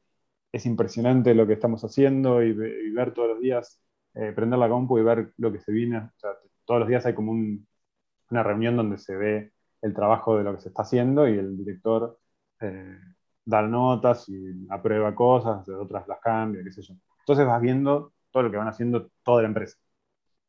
[0.52, 3.82] es impresionante lo que estamos haciendo y, ver todos los días,
[4.16, 6.10] eh, prender la compu y ver lo que se viene.
[6.66, 7.34] todos los días hay como
[8.32, 11.58] una reunión donde se ve el trabajo de lo que se está haciendo y el
[11.58, 12.20] director
[12.62, 13.00] eh,
[13.46, 16.96] da notas y aprueba cosas, otras las cambia, qué sé yo.
[17.20, 19.78] Entonces vas viendo todo lo que van haciendo toda la empresa.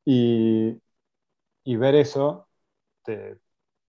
[0.04, 0.80] Y,
[1.64, 2.48] y ver eso,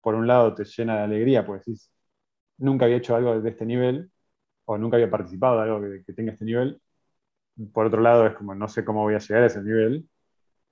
[0.02, 1.92] por un lado, te llena de alegría, porque decís,
[2.58, 4.11] nunca había hecho algo de este nivel
[4.72, 6.82] o nunca había participado de algo que, tenga este nivel.
[7.74, 10.10] Por otro lado, es como no sé cómo voy a llegar a ese nivel.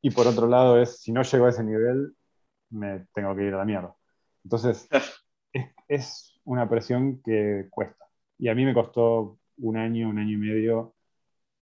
[0.02, 2.16] Y por otro lado, es si no llego a ese nivel,
[2.70, 3.96] me tengo que ir a la mierda.
[4.44, 4.88] Entonces,
[5.88, 8.06] es, una presión que cuesta.
[8.40, 10.96] Y a mí me costó un año, un año y medio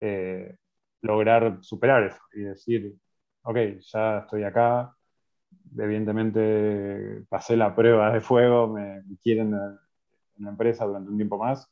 [0.01, 0.57] eh,
[1.03, 2.95] lograr superar eso y decir,
[3.43, 4.95] ok, ya estoy acá,
[5.77, 11.69] evidentemente pasé la prueba de fuego, me quieren en la empresa durante un tiempo más,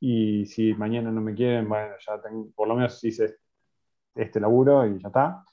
[0.00, 3.36] y si mañana no me quieren, bueno, ya tengo, por lo menos hice
[4.14, 5.44] este laburo y ya está.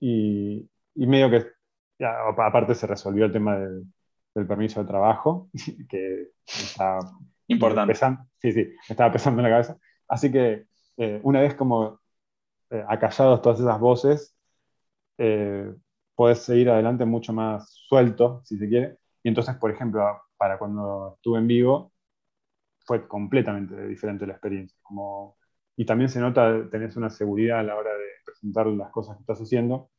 [0.00, 1.46] Y, y medio que,
[2.06, 3.86] aparte se resolvió el tema del,
[4.46, 5.50] permiso de trabajo,
[5.88, 6.98] que está
[7.48, 7.92] importante.
[7.92, 9.76] Pesando, sí, sí, me estaba pesando en la cabeza.
[10.08, 10.66] Así que
[10.96, 12.00] eh, una vez como
[12.70, 14.36] eh, acallados todas esas voces,
[15.18, 15.74] eh,
[16.14, 18.98] puedes seguir adelante mucho más suelto, si se quiere.
[19.22, 20.02] Y entonces, por ejemplo,
[20.36, 21.92] para cuando estuve en vivo,
[22.90, 24.76] fue completamente diferente la experiencia.
[24.82, 25.38] Como,
[25.76, 29.20] y también se nota, tenés una seguridad a la hora de presentar las cosas que
[29.22, 29.90] estás haciendo,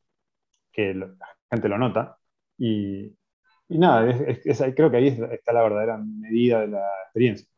[0.72, 1.14] que la
[1.50, 2.18] gente lo nota.
[2.58, 3.16] Y,
[3.68, 7.48] y nada, es, creo que ahí está la verdadera medida de la experiencia.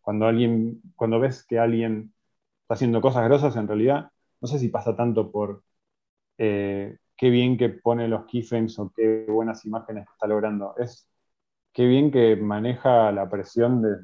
[0.00, 2.14] Cuando, alguien, cuando ves que alguien
[2.62, 5.64] está haciendo cosas grosas, en realidad, no sé si pasa tanto por
[6.38, 10.76] eh, qué bien que pone los keyframes o qué buenas imágenes está logrando.
[10.78, 11.08] Es
[11.74, 14.00] qué bien que maneja la presión del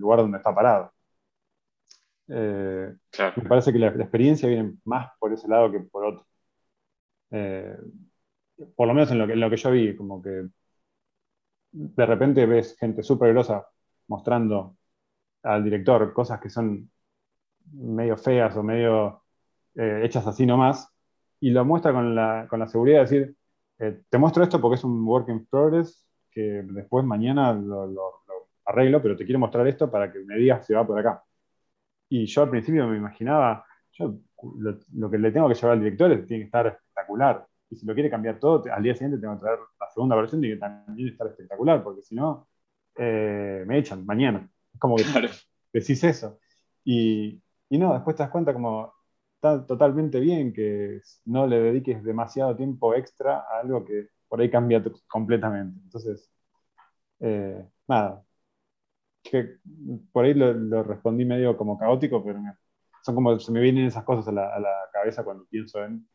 [0.00, 0.92] lugar donde está parado.
[2.28, 2.94] Eh,
[3.36, 6.26] me parece que la, experiencia viene más por ese lado que por otro.
[7.30, 7.76] Eh,
[8.76, 10.48] por lo menos en lo, que, en lo que yo vi, como que
[11.72, 13.66] de repente ves gente súper grosa
[14.08, 14.76] mostrando
[15.42, 16.90] al director cosas que son
[17.72, 19.24] medio feas o medio
[19.74, 20.88] eh, hechas así nomás,
[21.40, 23.36] y lo muestra con la, con la seguridad de decir,
[24.10, 28.22] te muestro esto porque es un work in progress, que después mañana lo,
[28.64, 31.24] arreglo, pero te quiero mostrar esto para que me digas si va por acá.
[32.08, 34.16] Y yo al principio me imaginaba, yo
[34.58, 37.46] lo, que le tengo que llevar al director es, tiene que estar espectacular.
[37.70, 40.40] Y si lo quiere cambiar todo, al día siguiente tengo que traer la segunda versión,
[40.40, 42.48] tiene que también estar espectacular, porque si no,
[42.96, 44.48] eh, me echan mañana.
[44.72, 45.04] Es como que
[45.72, 46.38] decís eso.
[46.84, 48.92] Y, y no, después te das cuenta como
[49.40, 54.50] está totalmente bien que no le dediques demasiado tiempo extra a algo que por ahí
[54.50, 55.80] cambia completamente.
[55.84, 56.30] Entonces,
[57.20, 58.24] eh, nada,
[59.22, 59.58] que
[60.12, 62.40] por ahí lo, respondí medio como caótico, pero
[63.02, 66.08] son como se me vienen esas cosas a la, cabeza cuando pienso en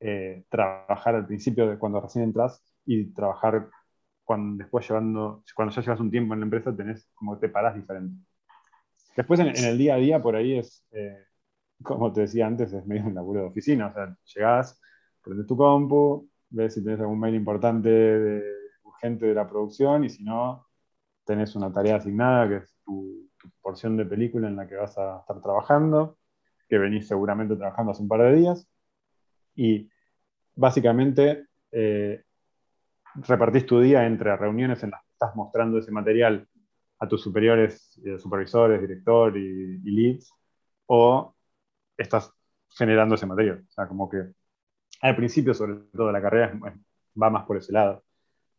[0.00, 3.68] eh, trabajar al principio de cuando recién entras y trabajar
[4.24, 7.74] cuando después llevando, cuando ya llevas un tiempo en la empresa, tenés como te parás
[7.74, 8.16] diferente.
[9.16, 11.24] Después en, el día a día por ahí es, eh,
[11.82, 13.88] como te decía antes, es medio un laburo de oficina.
[13.88, 14.80] O sea, llegás,
[15.22, 18.42] prendes tu compu, ves si tenés algún mail importante,
[18.84, 20.66] urgente de la producción, y si no,
[21.24, 23.28] tenés una tarea asignada, que es tu,
[23.60, 26.16] porción de película en la que vas a estar trabajando,
[26.68, 28.68] que venís seguramente trabajando hace un par de días.
[29.56, 29.90] Y
[30.54, 32.22] básicamente eh,
[33.14, 36.48] repartís tu día entre reuniones en las que estás mostrando ese material
[37.00, 40.32] a tus superiores, eh, supervisores, director y, y leads,
[40.86, 41.34] o
[41.96, 42.32] estás
[42.70, 43.64] generando ese material.
[43.68, 44.32] O sea, como que
[45.02, 46.52] al principio, sobre todo la carrera,
[47.20, 48.04] va más por ese lado.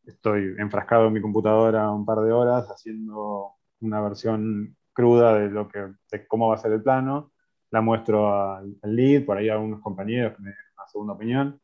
[0.06, 5.68] Estoy enfrascado en mi computadora un par de horas haciendo una versión cruda de, lo
[5.70, 5.96] que,
[6.28, 7.32] cómo va a ser el plano,
[7.72, 11.62] la muestro al, lead, por ahí a unos compañeros que me den una segunda opinión,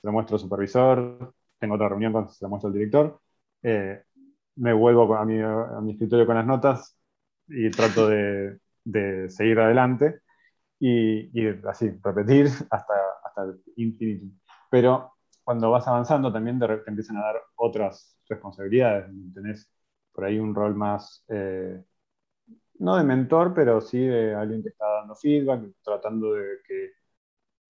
[0.00, 3.20] se la muestro al supervisor, tengo otra reunión cuando se la muestro al director,
[3.62, 4.02] eh,
[4.56, 6.96] me vuelvo a mi, escritorio con las notas
[7.48, 10.20] y trato de, de seguir adelante
[10.80, 12.94] y, así, repetir hasta,
[13.34, 14.26] hasta infinito.
[14.70, 15.12] Pero
[15.44, 19.10] cuando vas avanzando también te, empiezan a dar otras responsabilidades.
[19.34, 19.70] Tenés
[20.12, 21.82] por ahí un rol más, eh,
[22.78, 26.90] no de mentor, pero sí de alguien que está dando feedback, tratando de que,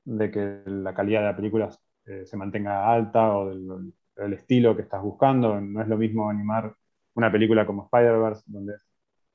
[0.04, 1.70] de que la calidad de la película
[2.06, 3.94] eh, se mantenga alta o del,
[4.34, 5.60] estilo que estás buscando.
[5.60, 6.74] No es lo mismo animar
[7.14, 8.74] una película como Spider-Verse, donde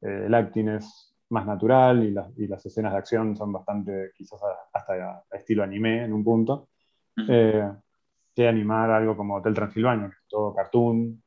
[0.02, 4.40] eh, el acting es más natural y, y, las escenas de acción son bastante, quizás
[4.74, 6.70] hasta estilo anime en un punto,
[7.28, 7.70] eh,
[8.38, 11.22] animar algo como Hotel Transilvania, que es todo cartoon,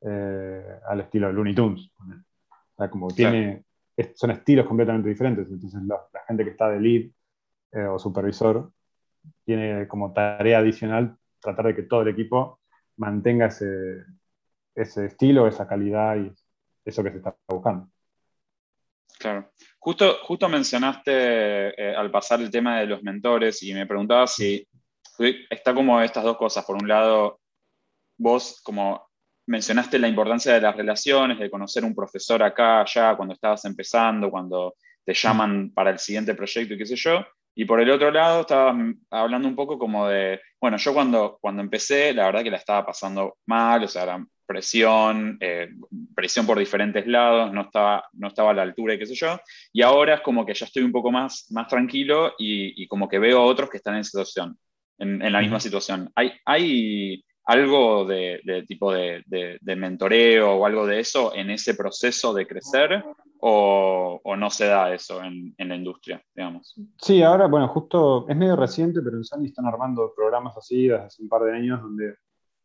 [0.00, 1.90] eh, al estilo de Looney Tunes.
[1.98, 3.64] O sea, como tiene,
[4.14, 7.10] son estilos completamente diferentes, entonces la, gente que está de lead
[7.72, 8.72] eh, o supervisor
[9.44, 12.60] tiene como tarea adicional tratar de que todo el equipo
[12.96, 14.04] mantenga ese,
[14.74, 16.32] ese estilo, esa calidad y
[16.84, 17.88] eso que se está buscando.
[19.18, 19.50] Claro.
[19.78, 24.66] Justo, justo mencionaste eh, al pasar el tema de los mentores y me preguntaba si
[25.48, 26.64] está como estas dos cosas.
[26.64, 27.40] Por un lado,
[28.18, 29.08] vos como
[29.46, 34.30] mencionaste la importancia de las relaciones, de conocer un profesor acá, allá, cuando estabas empezando,
[34.30, 37.24] cuando te llaman para el siguiente proyecto y qué sé yo.
[37.54, 38.76] Y por el otro lado, estaba
[39.10, 42.84] hablando un poco como de, bueno, yo cuando, cuando empecé, la verdad que la estaba
[42.84, 45.68] pasando mal, o sea, era presión, eh,
[46.14, 49.38] presión por diferentes lados, no estaba, no estaba a la altura y qué sé yo.
[49.72, 53.18] Y ahora es como que ya estoy un poco más, más tranquilo y, como que
[53.18, 54.56] veo a otros que están en, situación,
[54.98, 56.10] en, la misma situación.
[56.14, 59.22] ¿Hay, hay algo de, tipo de,
[59.76, 63.04] mentoreo o algo de eso en ese proceso de crecer
[63.40, 66.74] o, no se da eso en, la industria, digamos?
[66.98, 71.04] Sí, ahora, bueno, justo es medio reciente, pero en Sony están armando programas así desde
[71.04, 72.16] hace un par de años donde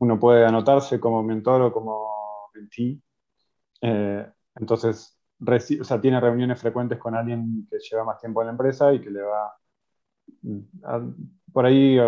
[0.02, 2.10] uno puede anotarse como mentor o como
[2.56, 3.00] mentee.
[3.82, 4.26] Eh,
[4.56, 8.92] entonces, o sea, tiene reuniones frecuentes con alguien que lleva más tiempo en la empresa
[8.94, 9.54] y que le va
[10.42, 10.62] mm,
[11.54, 12.00] por ahí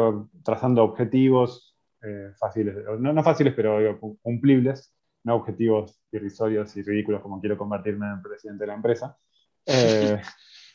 [0.44, 7.40] trazando objetivos eh, fáciles, no, no, fáciles, pero cumplibles, no objetivos irrisorios y ridículos como
[7.40, 9.16] quiero convertirme en presidente de la empresa.
[9.68, 10.20] Eh,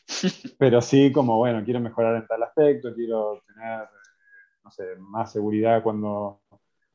[0.57, 3.89] pero sí como, bueno, quiero mejorar en tal aspecto, quiero tener,
[4.63, 6.41] no sé, más seguridad cuando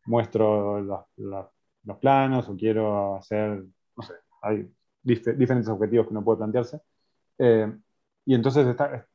[0.07, 3.65] muestro los, planos o quiero hacer,
[3.97, 4.71] no sé, hay
[5.03, 6.81] diferentes objetivos que uno puede plantearse.
[7.39, 7.73] Eh,
[8.27, 8.67] y entonces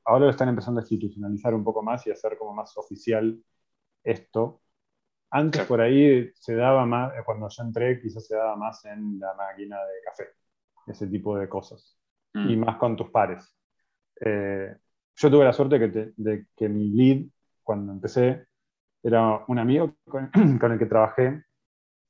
[0.06, 3.38] ahora lo están empezando a institucionalizar un poco más y hacer como más oficial
[4.04, 4.62] esto.
[5.32, 9.20] Antes por ahí se daba más, eh, cuando yo entré, quizás se daba más en
[9.20, 10.30] la máquina de café,
[10.88, 11.98] ese tipo de cosas.
[12.34, 12.60] Y mm.
[12.60, 13.56] más con tus pares.
[14.22, 14.76] eh,
[15.16, 15.80] yo tuve la suerte
[16.16, 17.26] de que mi lead,
[17.62, 18.48] cuando empecé,
[19.04, 21.44] era un amigo con, el que trabajé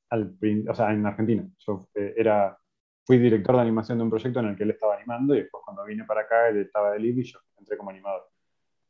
[0.09, 0.37] al,
[0.67, 1.47] o sea, en Argentina.
[1.59, 2.57] Yo eh, era,
[3.05, 5.63] fui director de animación de un proyecto en el que él estaba animando y después
[5.63, 8.27] cuando vine para acá él estaba de lead y yo entré como animador.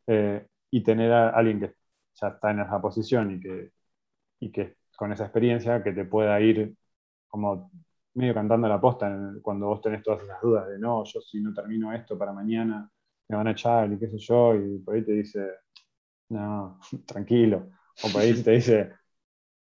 [0.07, 1.75] Eh, y tener a alguien que
[2.15, 3.71] ya está en esa posición y que,
[4.39, 6.75] y que con esa experiencia que te pueda ir
[7.27, 7.71] como
[8.15, 11.53] medio cantando la posta cuando vos tenés todas esas dudas de no, yo si no
[11.53, 12.89] termino esto para mañana
[13.29, 15.39] me van a echar y qué sé yo, y por ahí te dice,
[16.29, 17.69] no, tranquilo,
[18.01, 18.91] o por ahí te dice,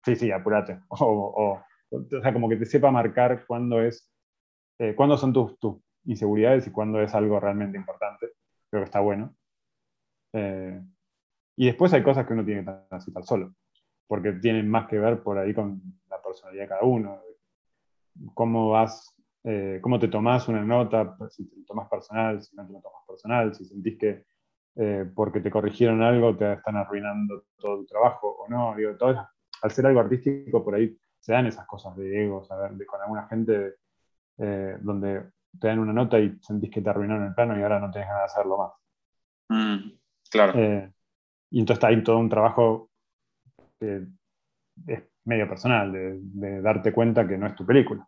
[0.03, 4.11] sí, sí, apúrate, o, o, sea, como que te sepa marcar cuándo es,
[4.79, 8.27] eh, cuándo son tus, tus inseguridades y cuándo es algo realmente importante,
[8.69, 9.35] creo que está bueno.
[10.33, 10.81] Eh,
[11.57, 13.55] y después hay cosas que uno tiene que transitar solo,
[14.07, 17.21] porque tienen más que ver por ahí con la personalidad de cada uno,
[18.33, 22.73] cómo vas, eh, cómo te tomás una nota, si te tomas personal, si no te
[22.73, 24.25] lo tomas personal, si sentís que
[24.75, 28.75] eh, porque te corrigieron algo te están arruinando todo tu trabajo o no.
[28.75, 29.27] Digo, todo,
[29.61, 33.27] al ser algo artístico, por ahí se dan esas cosas de ego, de, con alguna
[33.27, 33.75] gente
[34.37, 35.23] eh, donde
[35.59, 38.07] te dan una nota y sentís que te arruinaron el plano y ahora no tenés
[38.07, 38.71] ganas de hacerlo más.
[39.49, 39.91] Mm,
[40.29, 40.53] claro.
[41.49, 42.89] Y entonces está ahí todo un trabajo
[43.79, 44.05] que
[44.87, 48.07] es medio personal, de, darte cuenta que no es tu película.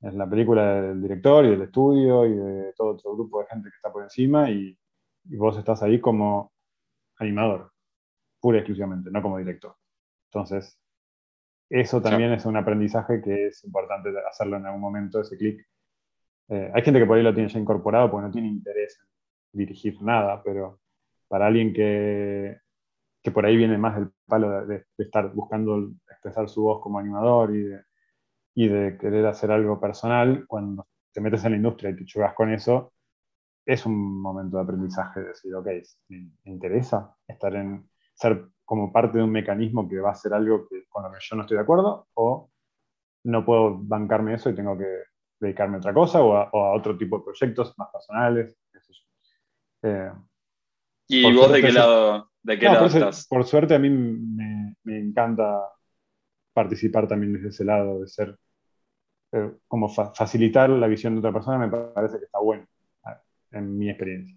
[0.00, 3.68] Es la película del director y del estudio y de todo otro grupo de gente
[3.68, 4.76] que está por encima y,
[5.24, 6.52] vos estás ahí como
[7.18, 7.72] animador,
[8.40, 9.76] pura y exclusivamente, no como director.
[10.30, 10.78] Entonces,
[11.70, 15.66] eso también es un aprendizaje que es importante hacerlo en algún momento, ese clic.
[16.48, 19.58] Eh, hay gente que por ahí lo tiene ya incorporado porque no tiene interés en
[19.58, 20.80] dirigir nada, pero
[21.28, 22.58] para alguien que,
[23.22, 27.54] que por ahí viene más del palo de, estar buscando expresar su voz como animador
[27.54, 27.80] y de,
[28.54, 32.34] y de, querer hacer algo personal, cuando te metes en la industria y te chugas
[32.34, 32.92] con eso,
[33.64, 35.66] es un momento de aprendizaje, de decir, ok,
[36.08, 40.66] me interesa estar en, ser como parte de un mecanismo que va a ser algo
[40.68, 42.50] que, con lo que yo no estoy de acuerdo, o
[43.24, 44.88] no puedo bancarme eso y tengo que
[45.38, 48.56] dedicarme a otra cosa o a, otro tipo de proyectos más personales.
[49.82, 50.12] Eh,
[51.08, 53.26] ¿Y vos de qué lado, de qué lado estás?
[53.26, 55.68] Por suerte a mí me, me, encanta
[56.52, 58.38] participar también desde ese lado, de ser
[59.32, 62.66] eh, como facilitar la visión de otra persona, me parece que está bueno,
[63.52, 64.36] en mi experiencia.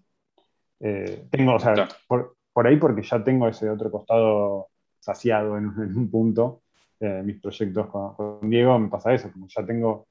[0.80, 4.68] Eh, tengo, o sea, por, por, ahí porque ya tengo ese otro costado
[5.00, 6.62] saciado en, un punto,
[7.00, 10.06] eh, mis proyectos con, Diego, me pasa eso, como ya tengo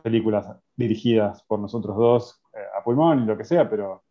[0.00, 2.40] películas dirigidas por nosotros dos
[2.78, 4.04] a pulmón y lo que sea, pero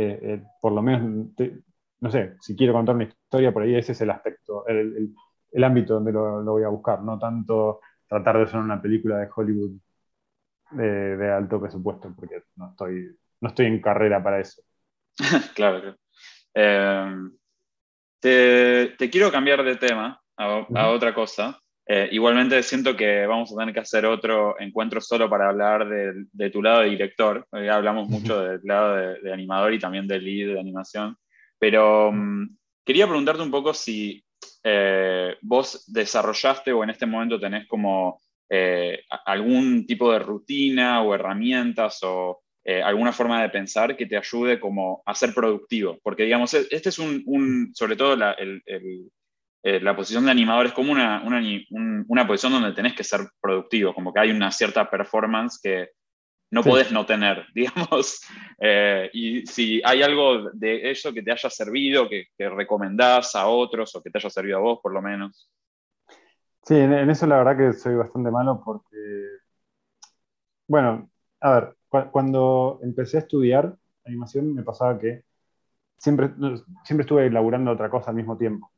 [0.00, 1.32] eh, eh, por lo menos,
[1.98, 5.12] no sé, si quiero contar una historia, por ahí ese es el aspecto, el,
[5.64, 9.72] ámbito donde lo, voy a buscar, no tanto tratar de ser una película de Hollywood
[10.70, 14.62] de, alto presupuesto, porque no estoy, no estoy en carrera para eso.
[15.54, 15.96] claro,
[16.54, 17.32] em,
[18.20, 21.58] te, quiero cambiar de tema a otra cosa.
[21.90, 26.50] Eh, igualmente siento que vamos a tener que hacer otro encuentro solo para hablar de,
[26.50, 27.48] tu lado de director.
[27.52, 31.16] Eh, hablamos mucho del lado de, animador y también del lead de animación.
[31.58, 34.22] Pero mm, quería preguntarte un poco si
[34.62, 38.20] eh, vos desarrollaste o en este momento tenés como
[39.26, 42.40] algún tipo de rutina o herramientas o
[42.84, 45.98] alguna forma de pensar que te ayude como a ser productivo.
[46.02, 48.62] Porque digamos, e, este es un, sobre todo el
[49.62, 53.92] eh, la posición de animador es como una, una, posición donde tenés que ser productivo,
[53.92, 55.90] como que hay una cierta performance que
[56.50, 58.20] no podés no tener, digamos.
[58.60, 63.48] Eh, y si hay algo de eso que te haya servido, que, que, recomendás a
[63.48, 65.50] otros o que te haya servido a vos por lo menos.
[66.68, 68.96] Sí, en, eso la verdad que soy bastante malo porque,
[70.66, 71.10] bueno,
[71.40, 71.76] a ver,
[72.12, 75.24] cuando empecé a estudiar animación me pasaba que
[75.98, 76.30] siempre,
[76.84, 78.70] siempre estuve laburando otra cosa al mismo tiempo.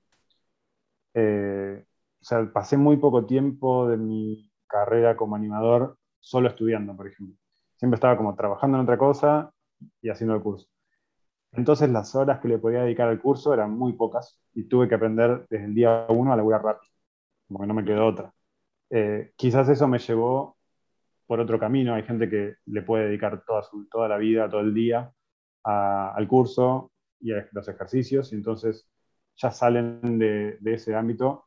[1.14, 1.84] Eh,
[2.20, 7.36] o sea, pasé muy poco tiempo de mi carrera como animador solo estudiando, por ejemplo.
[7.76, 9.53] Siempre estaba como trabajando en otra cosa
[10.03, 10.66] y haciendo el curso.
[11.53, 14.97] Entonces las horas que le podía dedicar al curso eran muy pocas y tuve que
[14.97, 16.89] aprender desde el día uno a laburar rápido,
[17.51, 18.32] como que no me quedó otra.
[18.90, 20.57] Eh, quizás eso me llevó
[21.26, 21.94] por otro camino.
[21.94, 25.12] Hay gente que le puede dedicar toda, su, toda la vida, todo el día
[25.64, 28.88] al curso y a los ejercicios y entonces
[29.36, 31.46] ya salen de, ese ámbito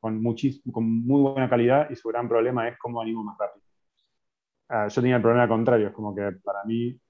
[0.00, 0.22] con,
[0.72, 3.64] con muy buena calidad y su gran problema es cómo animo más rápido.
[4.68, 7.00] Ah, yo tenía el problema contrario, es como que para mí,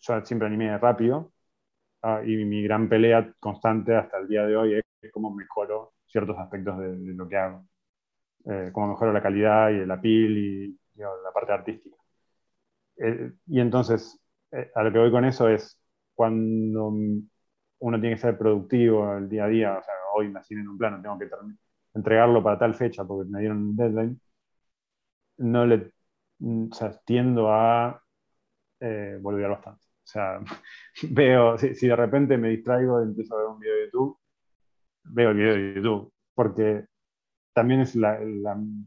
[0.00, 1.32] yo siempre animé rápido
[2.02, 6.38] ah, y mi gran pelea constante hasta el día de hoy es cómo mejoro ciertos
[6.38, 7.66] aspectos de, lo que hago.
[8.46, 11.96] Eh, cómo mejoro la calidad y la pil y la parte artística.
[12.98, 14.20] Eh, y entonces,
[14.52, 15.78] eh, a lo que voy con eso es
[16.14, 16.88] cuando
[17.78, 20.78] uno tiene que ser productivo el día a día, o sea, hoy me asignan un
[20.78, 21.28] plano, tengo que
[21.94, 24.20] entregarlo para tal fecha porque me dieron un deadline,
[25.38, 25.92] no le,
[26.40, 28.02] o sea, tiendo a
[28.80, 29.86] eh, volver bastante.
[30.04, 30.40] O sea,
[31.10, 34.18] veo, si, de repente me distraigo y empiezo a ver un video de YouTube,
[35.08, 36.84] veo el video de YouTube, porque
[37.52, 38.18] también es la,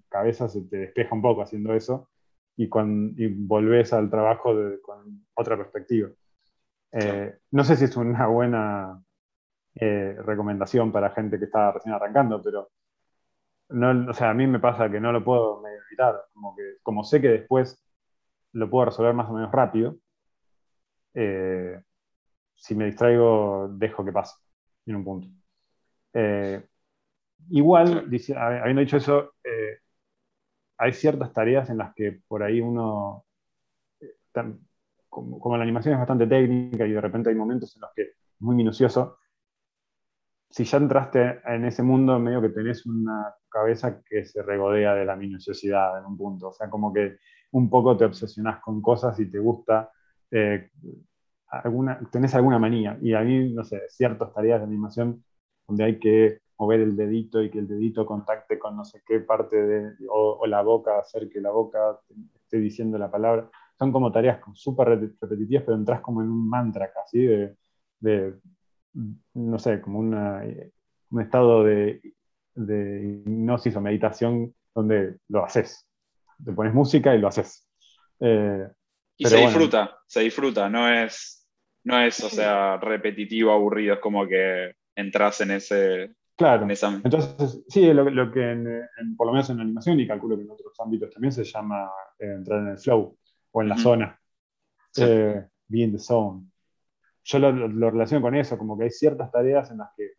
[0.10, 2.10] cabeza se te despeja un poco haciendo eso
[2.56, 6.10] y, con, y volvés al trabajo con otra perspectiva.
[6.92, 9.02] Eh, no sé si es una buena
[9.76, 12.70] eh, recomendación para gente que está recién arrancando, pero
[13.70, 17.04] no, o sea, a mí me pasa que no lo puedo evitar, como, que, como
[17.04, 17.84] sé que después
[18.54, 19.98] lo puedo resolver más o menos rápido,
[21.14, 21.82] eh,
[22.56, 24.36] si me distraigo, dejo que pase
[24.86, 25.28] en un punto.
[26.14, 26.64] Eh,
[27.50, 29.80] igual, habiendo dicho eso, eh,
[30.78, 33.26] hay ciertas tareas en las que por ahí uno,
[35.10, 38.10] como, la animación es bastante técnica y de repente hay momentos en los que es
[38.40, 39.20] muy minucioso,
[40.50, 45.06] si ya entraste en ese mundo, medio que tenés una cabeza que se regodea de
[45.06, 46.50] la minuciosidad en un punto.
[46.50, 47.18] O sea, como que
[47.52, 49.92] un poco te obsesionás con cosas y te gusta
[50.32, 50.72] eh,
[51.50, 52.98] alguna, tenés alguna manía.
[53.02, 55.24] Y a mí, no sé, ciertas tareas de animación
[55.70, 59.20] donde hay que mover el dedito y que el dedito contacte con no sé qué
[59.22, 62.00] parte de, o, la boca, hacer que la boca
[62.36, 63.50] esté diciendo la palabra.
[63.78, 67.56] Son como tareas súper repetitivas, pero entras como en un mantra casi de,
[68.00, 68.34] de
[69.36, 70.44] no sé, como una,
[71.12, 72.02] un estado de,
[72.56, 75.88] de hipnosis o meditación donde lo haces.
[76.44, 77.70] Te pones música y lo haces.
[78.20, 78.68] Eh,
[79.16, 81.48] y se disfruta, se disfruta, no es,
[81.84, 86.16] no es, o sea, repetitivo, aburrido, es como que entras en ese...
[86.36, 88.86] Claro, entonces sí, lo, que
[89.18, 92.32] por lo menos en animación y calculo que en otros ámbitos también se llama eh,
[92.34, 93.18] entrar en el flow
[93.52, 94.18] o en la zona,
[94.96, 96.46] eh, be in the zone.
[97.26, 100.12] Yo lo, lo, relaciono con eso, como que hay ciertas tareas en las que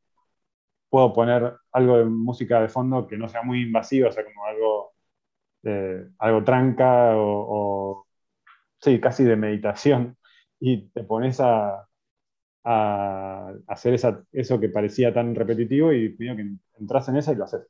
[0.90, 4.44] puedo poner algo de música de fondo que no sea muy invasiva, o sea, como
[4.44, 4.92] algo,
[5.62, 8.06] eh, algo tranca o
[8.80, 10.16] sí, casi de meditación,
[10.58, 11.86] y te pones a,
[13.66, 13.94] hacer
[14.32, 16.46] eso que parecía tan repetitivo y pido que
[16.78, 17.66] entras en esa y lo haces.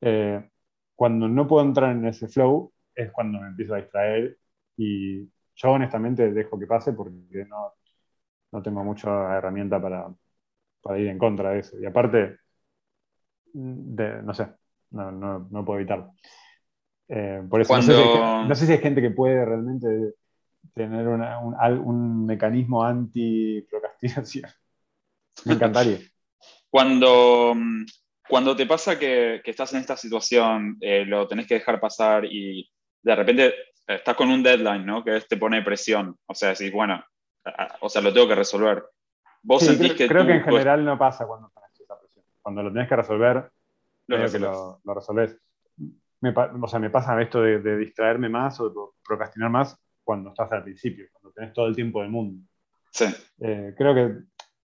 [0.00, 0.50] Eh,
[0.94, 4.38] cuando no puedo entrar en ese flow es cuando me empiezo a distraer
[4.76, 5.24] y
[5.54, 7.74] yo honestamente dejo que pase porque no,
[8.52, 11.78] no tengo mucha herramienta para, ir en contra de eso.
[11.78, 12.38] Y aparte,
[13.54, 14.48] no sé,
[14.90, 16.14] no, no, puedo evitarlo.
[17.08, 20.14] Eh, por eso no, sé no, sé si hay, gente que puede realmente
[20.74, 24.50] tener un, mecanismo anti-procrastinación.
[25.44, 25.98] Me encantaría.
[26.70, 27.54] Cuando,
[28.28, 32.70] cuando te pasa que, estás en esta situación, eh, lo tenés que dejar pasar y
[33.02, 33.54] de repente
[33.86, 35.04] estás con un deadline, ¿no?
[35.04, 36.16] Que te pone presión.
[36.26, 37.02] O sea, decís, bueno,
[37.80, 38.84] o sea, lo tengo que resolver.
[39.42, 40.08] Vos sentís creo, que.
[40.08, 42.24] Creo que en general no pasa cuando tenés esa presión.
[42.42, 43.50] Cuando lo tenés que resolver,
[44.08, 45.38] lo, que lo, resolvés.
[46.20, 50.52] Me, o sea, me pasa esto de, de, distraerme más o procrastinar más cuando estás
[50.52, 52.46] al principio, cuando tenés todo el tiempo del mundo.
[52.92, 53.06] Sí.
[53.40, 54.14] Eh, creo que,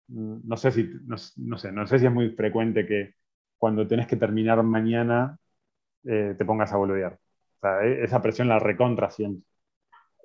[0.08, 3.14] no sé, si, no, sé, no sé si es muy frecuente que
[3.56, 5.38] cuando tenés que terminar mañana
[6.04, 7.12] eh, te pongas a boludear.
[7.12, 9.46] O sea, e, esa presión la recontra siento.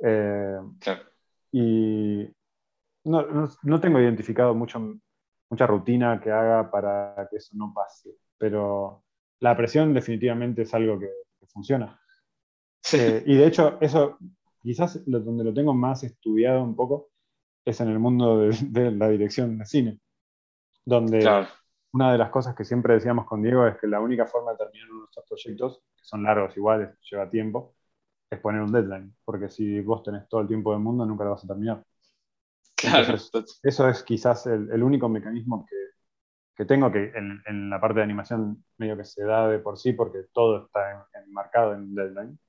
[0.03, 0.57] Eh,
[1.51, 2.27] y
[3.03, 4.97] no, no, tengo identificado mucho,
[5.47, 9.03] mucha rutina que haga para que eso no pase, pero
[9.41, 11.09] la presión definitivamente es algo que,
[11.45, 11.99] funciona.
[12.81, 12.97] Sí.
[13.25, 14.17] y de hecho, eso
[14.63, 17.11] quizás donde lo tengo más estudiado un poco
[17.65, 19.99] es en el mundo de, la dirección de cine,
[20.85, 21.47] donde
[21.91, 24.57] una de las cosas que siempre decíamos con Diego es que la única forma de
[24.57, 27.75] terminar nuestros proyectos, que son largos iguales, lleva tiempo,
[28.29, 31.31] es poner un deadline, porque si vos tenés todo el tiempo del mundo nunca lo
[31.31, 31.83] vas a terminar.
[32.75, 33.15] Claro.
[33.63, 35.65] eso es quizás el, único mecanismo
[36.55, 39.93] que, tengo, que en, la parte de animación medio que se da de por sí,
[39.93, 42.39] porque todo está enmarcado en un deadline.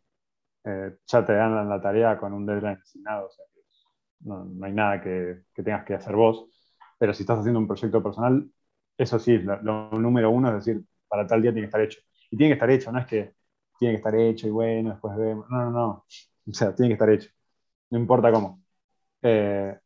[0.64, 3.60] Eh, ya te dan la tarea con un deadline asignado, o sea que
[4.20, 6.46] no, hay nada que, tengas que hacer vos,
[6.98, 8.48] pero si estás haciendo un proyecto personal,
[8.96, 12.00] eso sí, lo, número uno es decir, para tal día tiene que estar hecho.
[12.30, 13.34] Y tiene que estar hecho, no es que
[13.78, 16.94] tiene que estar hecho y bueno, después vemos, no, no, no, o sea, tiene que
[16.94, 17.30] estar hecho,
[17.90, 18.62] no importa cómo.
[19.20, 19.76] Eh,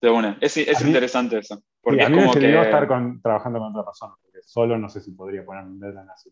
[0.00, 1.62] de una, es, es interesante eso.
[1.80, 2.60] Porque a mí como me que...
[2.60, 2.86] estar
[3.22, 6.30] trabajando con otra persona, porque solo no sé si podría poner un deadline así.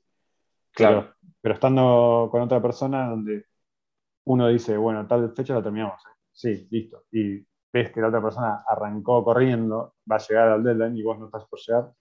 [0.72, 1.14] Claro.
[1.40, 3.46] pero estando con otra persona donde
[4.24, 6.00] uno dice, bueno, tal fecha la terminamos.
[6.06, 6.10] ¿eh?
[6.32, 7.04] Sí, listo.
[7.12, 11.18] Y ves que la otra persona arrancó corriendo, va a llegar al deadline y vos
[11.18, 11.92] no estás por llegar,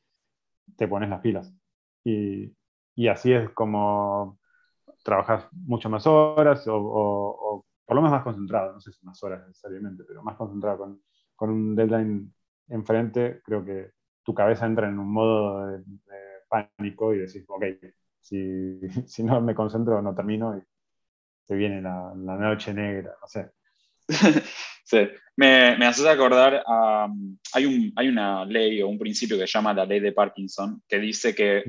[0.78, 1.54] te pones las pilas.
[2.04, 2.56] Y,
[2.96, 4.40] y así es como
[5.04, 9.46] trabajas mucho más horas o, por lo menos más concentrado, no sé si más horas
[9.48, 11.02] necesariamente, pero más concentrado con,
[11.36, 12.34] con un deadline
[12.70, 13.92] enfrente, creo que
[14.24, 15.84] tu cabeza entra en un modo de,
[16.48, 17.64] pánico y decís, ok,
[18.20, 20.62] si, si, no me concentro no termino y
[21.46, 23.50] se viene la, la noche negra, no sé.
[24.84, 27.08] sí, me, me haces acordar, a,
[27.54, 30.82] hay, un, hay una ley o un principio que se llama la ley de Parkinson,
[30.88, 31.64] que dice que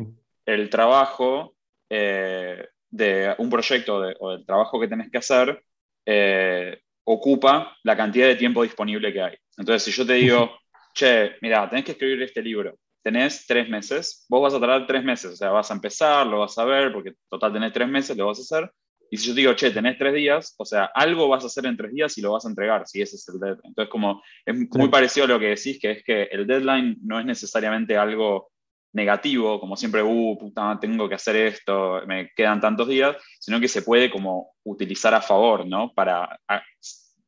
[0.45, 1.57] el trabajo
[1.89, 5.63] eh, de un proyecto o del trabajo que tenés que hacer
[6.07, 9.37] eh, ocupa la cantidad de tiempo disponible que hay.
[9.57, 10.51] Entonces, si yo te digo,
[10.95, 15.05] che, mira, tenés que escribir este libro, tenés tres meses, vos vas a tardar tres
[15.05, 18.17] meses, o sea, vas a empezar, lo vas a ver, porque total tenés tres meses,
[18.17, 18.73] lo vas a hacer.
[19.15, 21.67] Y si yo te digo, che, tenés tres días, o sea, algo vas a hacer
[21.67, 23.69] en tres días y lo vas a entregar, si ese es el deadline.
[23.69, 27.21] Entonces, como es muy parecido a lo que decís, que es que el deadline no
[27.21, 28.51] es necesariamente algo
[28.93, 33.69] negativo, como siempre, uh, puta, tengo que hacer esto, me quedan tantos días, sino que
[33.69, 35.93] se puede como utilizar a favor, ¿no?
[35.95, 36.41] Para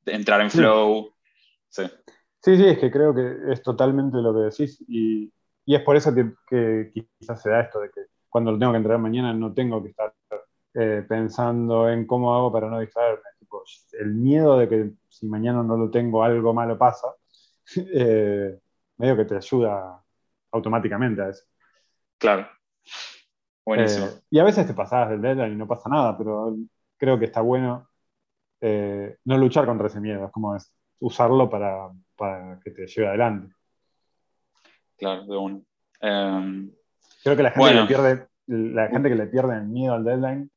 [0.07, 1.14] entrar en flow.
[1.68, 1.84] Sí.
[2.43, 2.57] sí.
[2.57, 5.32] sí, es que creo que es totalmente lo que decís y,
[5.64, 8.78] y es por eso que, quizás se da esto de que cuando lo tengo que
[8.78, 10.12] entregar mañana no tengo que estar
[10.79, 13.22] eh, pensando en cómo hago para no distraerme.
[13.99, 17.14] el miedo de que si mañana no lo tengo algo malo pasa,
[17.95, 18.61] eh,
[18.99, 19.99] medio que te ayuda
[20.51, 21.45] automáticamente a eso.
[22.18, 22.47] Claro.
[23.64, 24.05] Buenísimo.
[24.05, 26.55] Eh, y a veces te pasas del deadline y no pasa nada, pero
[26.99, 27.89] creo que está bueno
[28.61, 30.55] no luchar contra ese miedo, es como
[30.99, 31.91] usarlo para,
[32.62, 33.55] que te lleve adelante.
[34.99, 35.62] Claro, de uno.
[36.01, 36.70] Em,
[37.22, 40.05] creo que la gente, que le pierde, la gente que le pierde el miedo al
[40.05, 40.51] deadline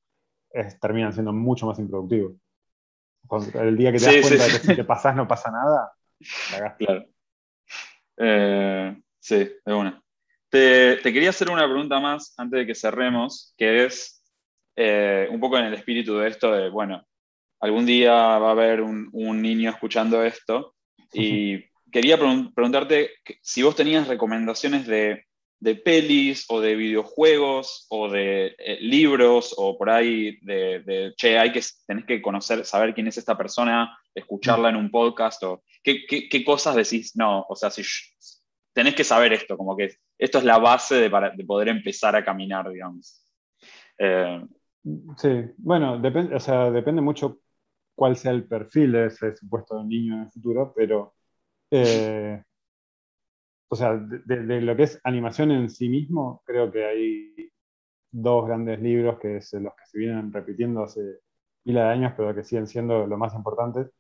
[0.51, 2.33] es, terminan siendo mucho más improductivos.
[3.53, 5.91] El día que te das cuenta de que si te pasás no pasa nada,
[6.51, 7.05] la Claro.
[8.17, 10.01] Eh, sí, de una.
[10.49, 14.23] Te, quería hacer una pregunta más antes de que cerremos, que es
[14.75, 17.05] eh, un poco en el espíritu de esto de, bueno,
[17.59, 20.75] algún día va a haber un, niño escuchando esto
[21.13, 25.25] y quería preguntarte si vos tenías recomendaciones de,
[25.83, 31.61] pelis o de videojuegos o de eh, libros o por ahí de, che, hay que,
[31.85, 36.45] tenés que conocer, saber quién es esta persona, escucharla en un podcast o qué, qué
[36.45, 37.83] cosas decís, no, o sea, si
[38.73, 42.15] tenés que saber esto, como que esto es la base de, para, de poder empezar
[42.15, 43.25] a caminar, digamos.
[43.97, 44.45] Eh,
[45.17, 47.41] sí, bueno, depende, o sea, depende mucho
[47.95, 51.15] cuál sea el perfil de ese supuesto niño en el futuro, pero,
[51.71, 52.41] eh,
[53.69, 57.51] o sea, de, lo que es animación en sí mismo, creo que hay
[58.11, 61.19] dos grandes libros que es los que se vienen repitiendo hace
[61.63, 63.91] de años, pero que siguen siendo lo más importantes,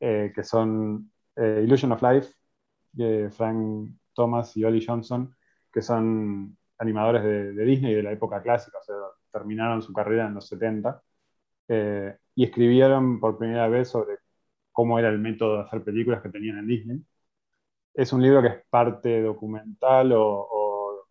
[0.00, 2.34] eh, que son Illusion of Life,
[2.92, 5.34] de Frank Thomas y Ollie Johnson,
[5.72, 8.96] que son animadores de, Disney de la época clásica, o sea,
[9.32, 11.02] terminaron su carrera en los 70,
[11.68, 14.18] eh, y escribieron por primera vez sobre
[14.72, 17.02] cómo era el método de hacer películas que tenían en Disney.
[17.96, 21.06] Es un libro que es parte documental o,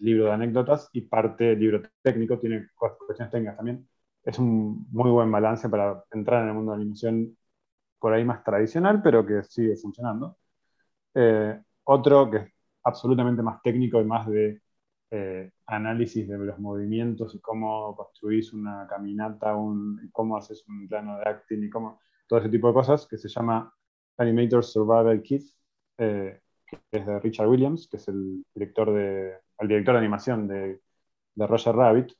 [0.00, 3.88] libro de anécdotas y parte libro técnico, tiene cuestiones técnicas también.
[4.22, 7.38] Es un muy buen balance para entrar en el mundo de animación
[7.98, 10.36] por ahí más tradicional, pero que sigue funcionando.
[11.14, 12.52] Eh, otro que es
[12.84, 14.60] absolutamente más técnico y más de
[15.10, 21.18] eh, análisis de los movimientos y cómo construís una caminata, un, cómo haces un plano
[21.18, 23.72] de acting y cómo, todo ese tipo de cosas, que se llama
[24.18, 25.44] Animator Survival Kit,
[25.98, 30.48] eh, que es de Richard Williams, que es el director de, el director de animación
[30.48, 30.80] de,
[31.34, 32.12] de Roger Rabbit.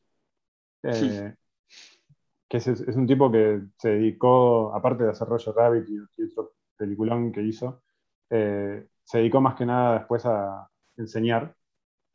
[0.82, 6.54] que es, es, un tipo que se dedicó, aparte de hacer Roger Rabbit y, otro
[6.76, 7.82] peliculón que hizo,
[8.30, 11.54] eh, se dedicó más que nada después a enseñar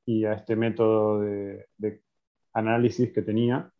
[0.06, 1.68] y a este método de,
[2.54, 3.72] análisis que tenía.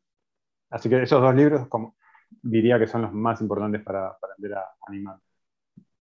[0.70, 1.96] Así que esos dos libros como,
[2.42, 5.20] diría que son los más importantes para, aprender a animar.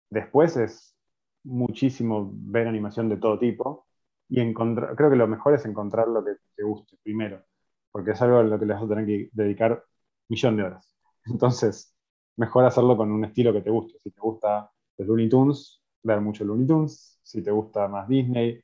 [0.09, 0.95] Después es
[1.43, 3.87] muchísimo ver animación de todo tipo
[4.27, 7.43] y encontrar, creo que lo mejor es encontrar lo que te guste primero,
[7.91, 9.83] porque es algo a lo que le vas a tener que dedicar
[10.29, 10.95] millón de horas.
[11.25, 11.95] Entonces,
[12.37, 13.99] mejor hacerlo con un estilo que te guste.
[13.99, 18.61] Si te gusta los Looney Tunes, ver mucho Looney Tunes, si te gusta más Disney,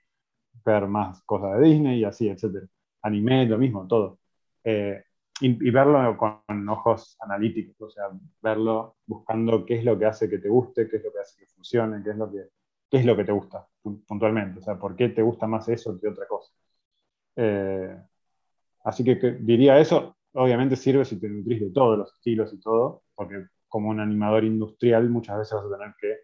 [0.65, 2.67] ver más cosas de Disney y así, etc.
[3.01, 4.19] Anime, lo mismo, todo.
[4.63, 5.03] Eh,
[5.41, 8.05] y, verlo con ojos analíticos, o sea,
[8.41, 11.41] verlo buscando qué es lo que hace que te guste, qué es lo que hace
[11.41, 12.49] que funcione, qué es lo que,
[12.95, 16.07] es lo que te gusta puntualmente, o sea, por qué te gusta más eso que
[16.07, 16.53] otra cosa.
[17.35, 17.97] Eh,
[18.85, 22.59] así que, que, diría eso, obviamente sirve si te nutrís de todos los estilos y
[22.59, 26.15] todo, porque como un animador industrial muchas veces vas a tener que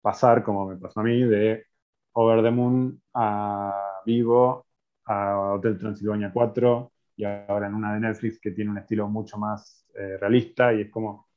[0.00, 1.66] pasar, como me pasó a mí, de
[2.12, 4.66] Over the Moon a Vivo,
[5.06, 9.38] a Hotel Transilvania 4 y ahora en una de Netflix que tiene un estilo mucho
[9.38, 11.28] más eh, realista y es como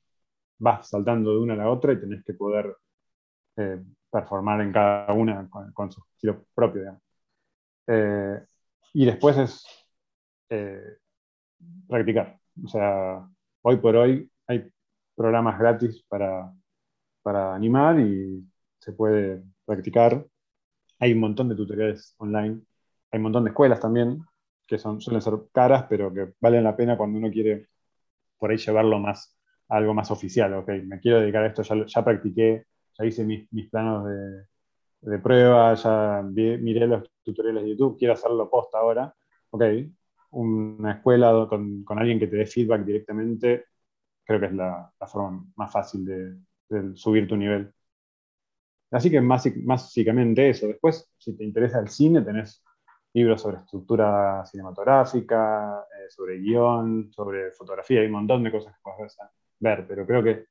[0.59, 2.76] vas saltando de una a la otra y tenés que poder
[3.57, 3.82] eh,
[4.12, 7.01] performar en cada una con, su estilo propio.
[7.88, 8.43] Eh,
[8.93, 9.66] y después es
[10.49, 10.97] eh,
[11.88, 12.39] practicar.
[12.64, 13.28] O sea,
[13.62, 14.70] hoy por hoy hay
[15.16, 16.53] programas gratis para,
[17.24, 18.45] para animar y
[18.80, 20.26] se puede practicar.
[20.99, 22.62] Hay un montón de tutoriales online,
[23.12, 24.24] hay un montón de escuelas también,
[24.68, 27.70] que son, suelen ser caras, pero que valen la pena cuando uno quiere
[28.38, 29.38] por ahí llevarlo más
[29.72, 30.53] algo más oficial.
[30.55, 32.66] Ok, me quiero dedicar a esto, ya practiqué,
[33.02, 34.45] ya hice mis, planos de,
[35.12, 39.14] de, prueba, ya miré los tutoriales de YouTube, quiero hacerlo post ahora.
[39.52, 39.64] Ok,
[40.32, 43.66] una escuela con, con, alguien que te dé feedback directamente,
[44.24, 46.38] creo que es la, la forma más fácil de,
[46.70, 47.74] de, subir tu nivel.
[48.91, 50.68] Así que más, básicamente eso.
[50.68, 52.64] Después, si te interesa el cine, tenés
[53.14, 58.82] libros sobre estructura cinematográfica, eh, sobre guion, sobre fotografía, hay un montón de cosas que
[58.84, 59.18] puedes
[59.60, 60.51] ver, pero creo que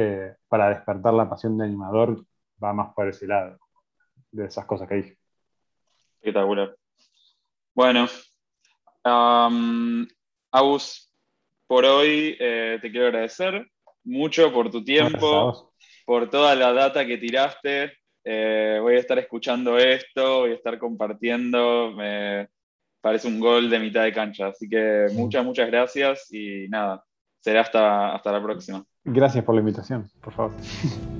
[0.00, 2.24] eh, para despertar la pasión de animador
[2.62, 3.58] va más por ese lado,
[4.30, 5.18] de esas cosas que dije.
[6.20, 6.76] Espectacular.
[7.74, 8.06] Bueno,
[9.04, 10.06] um,
[10.52, 11.12] Agus,
[11.66, 13.66] por hoy eh, te quiero agradecer
[14.04, 15.72] mucho por tu tiempo,
[16.06, 17.92] por toda la data que tiraste.
[18.22, 21.90] Eh, voy a estar escuchando esto, voy a estar compartiendo.
[21.96, 22.48] Me
[23.00, 24.46] parece un gol de mitad de cancha.
[24.46, 27.04] Así que muchas, muchas gracias y nada,
[27.40, 28.84] será hasta, hasta la próxima.
[29.12, 30.52] Gracias por la invitación, por favor.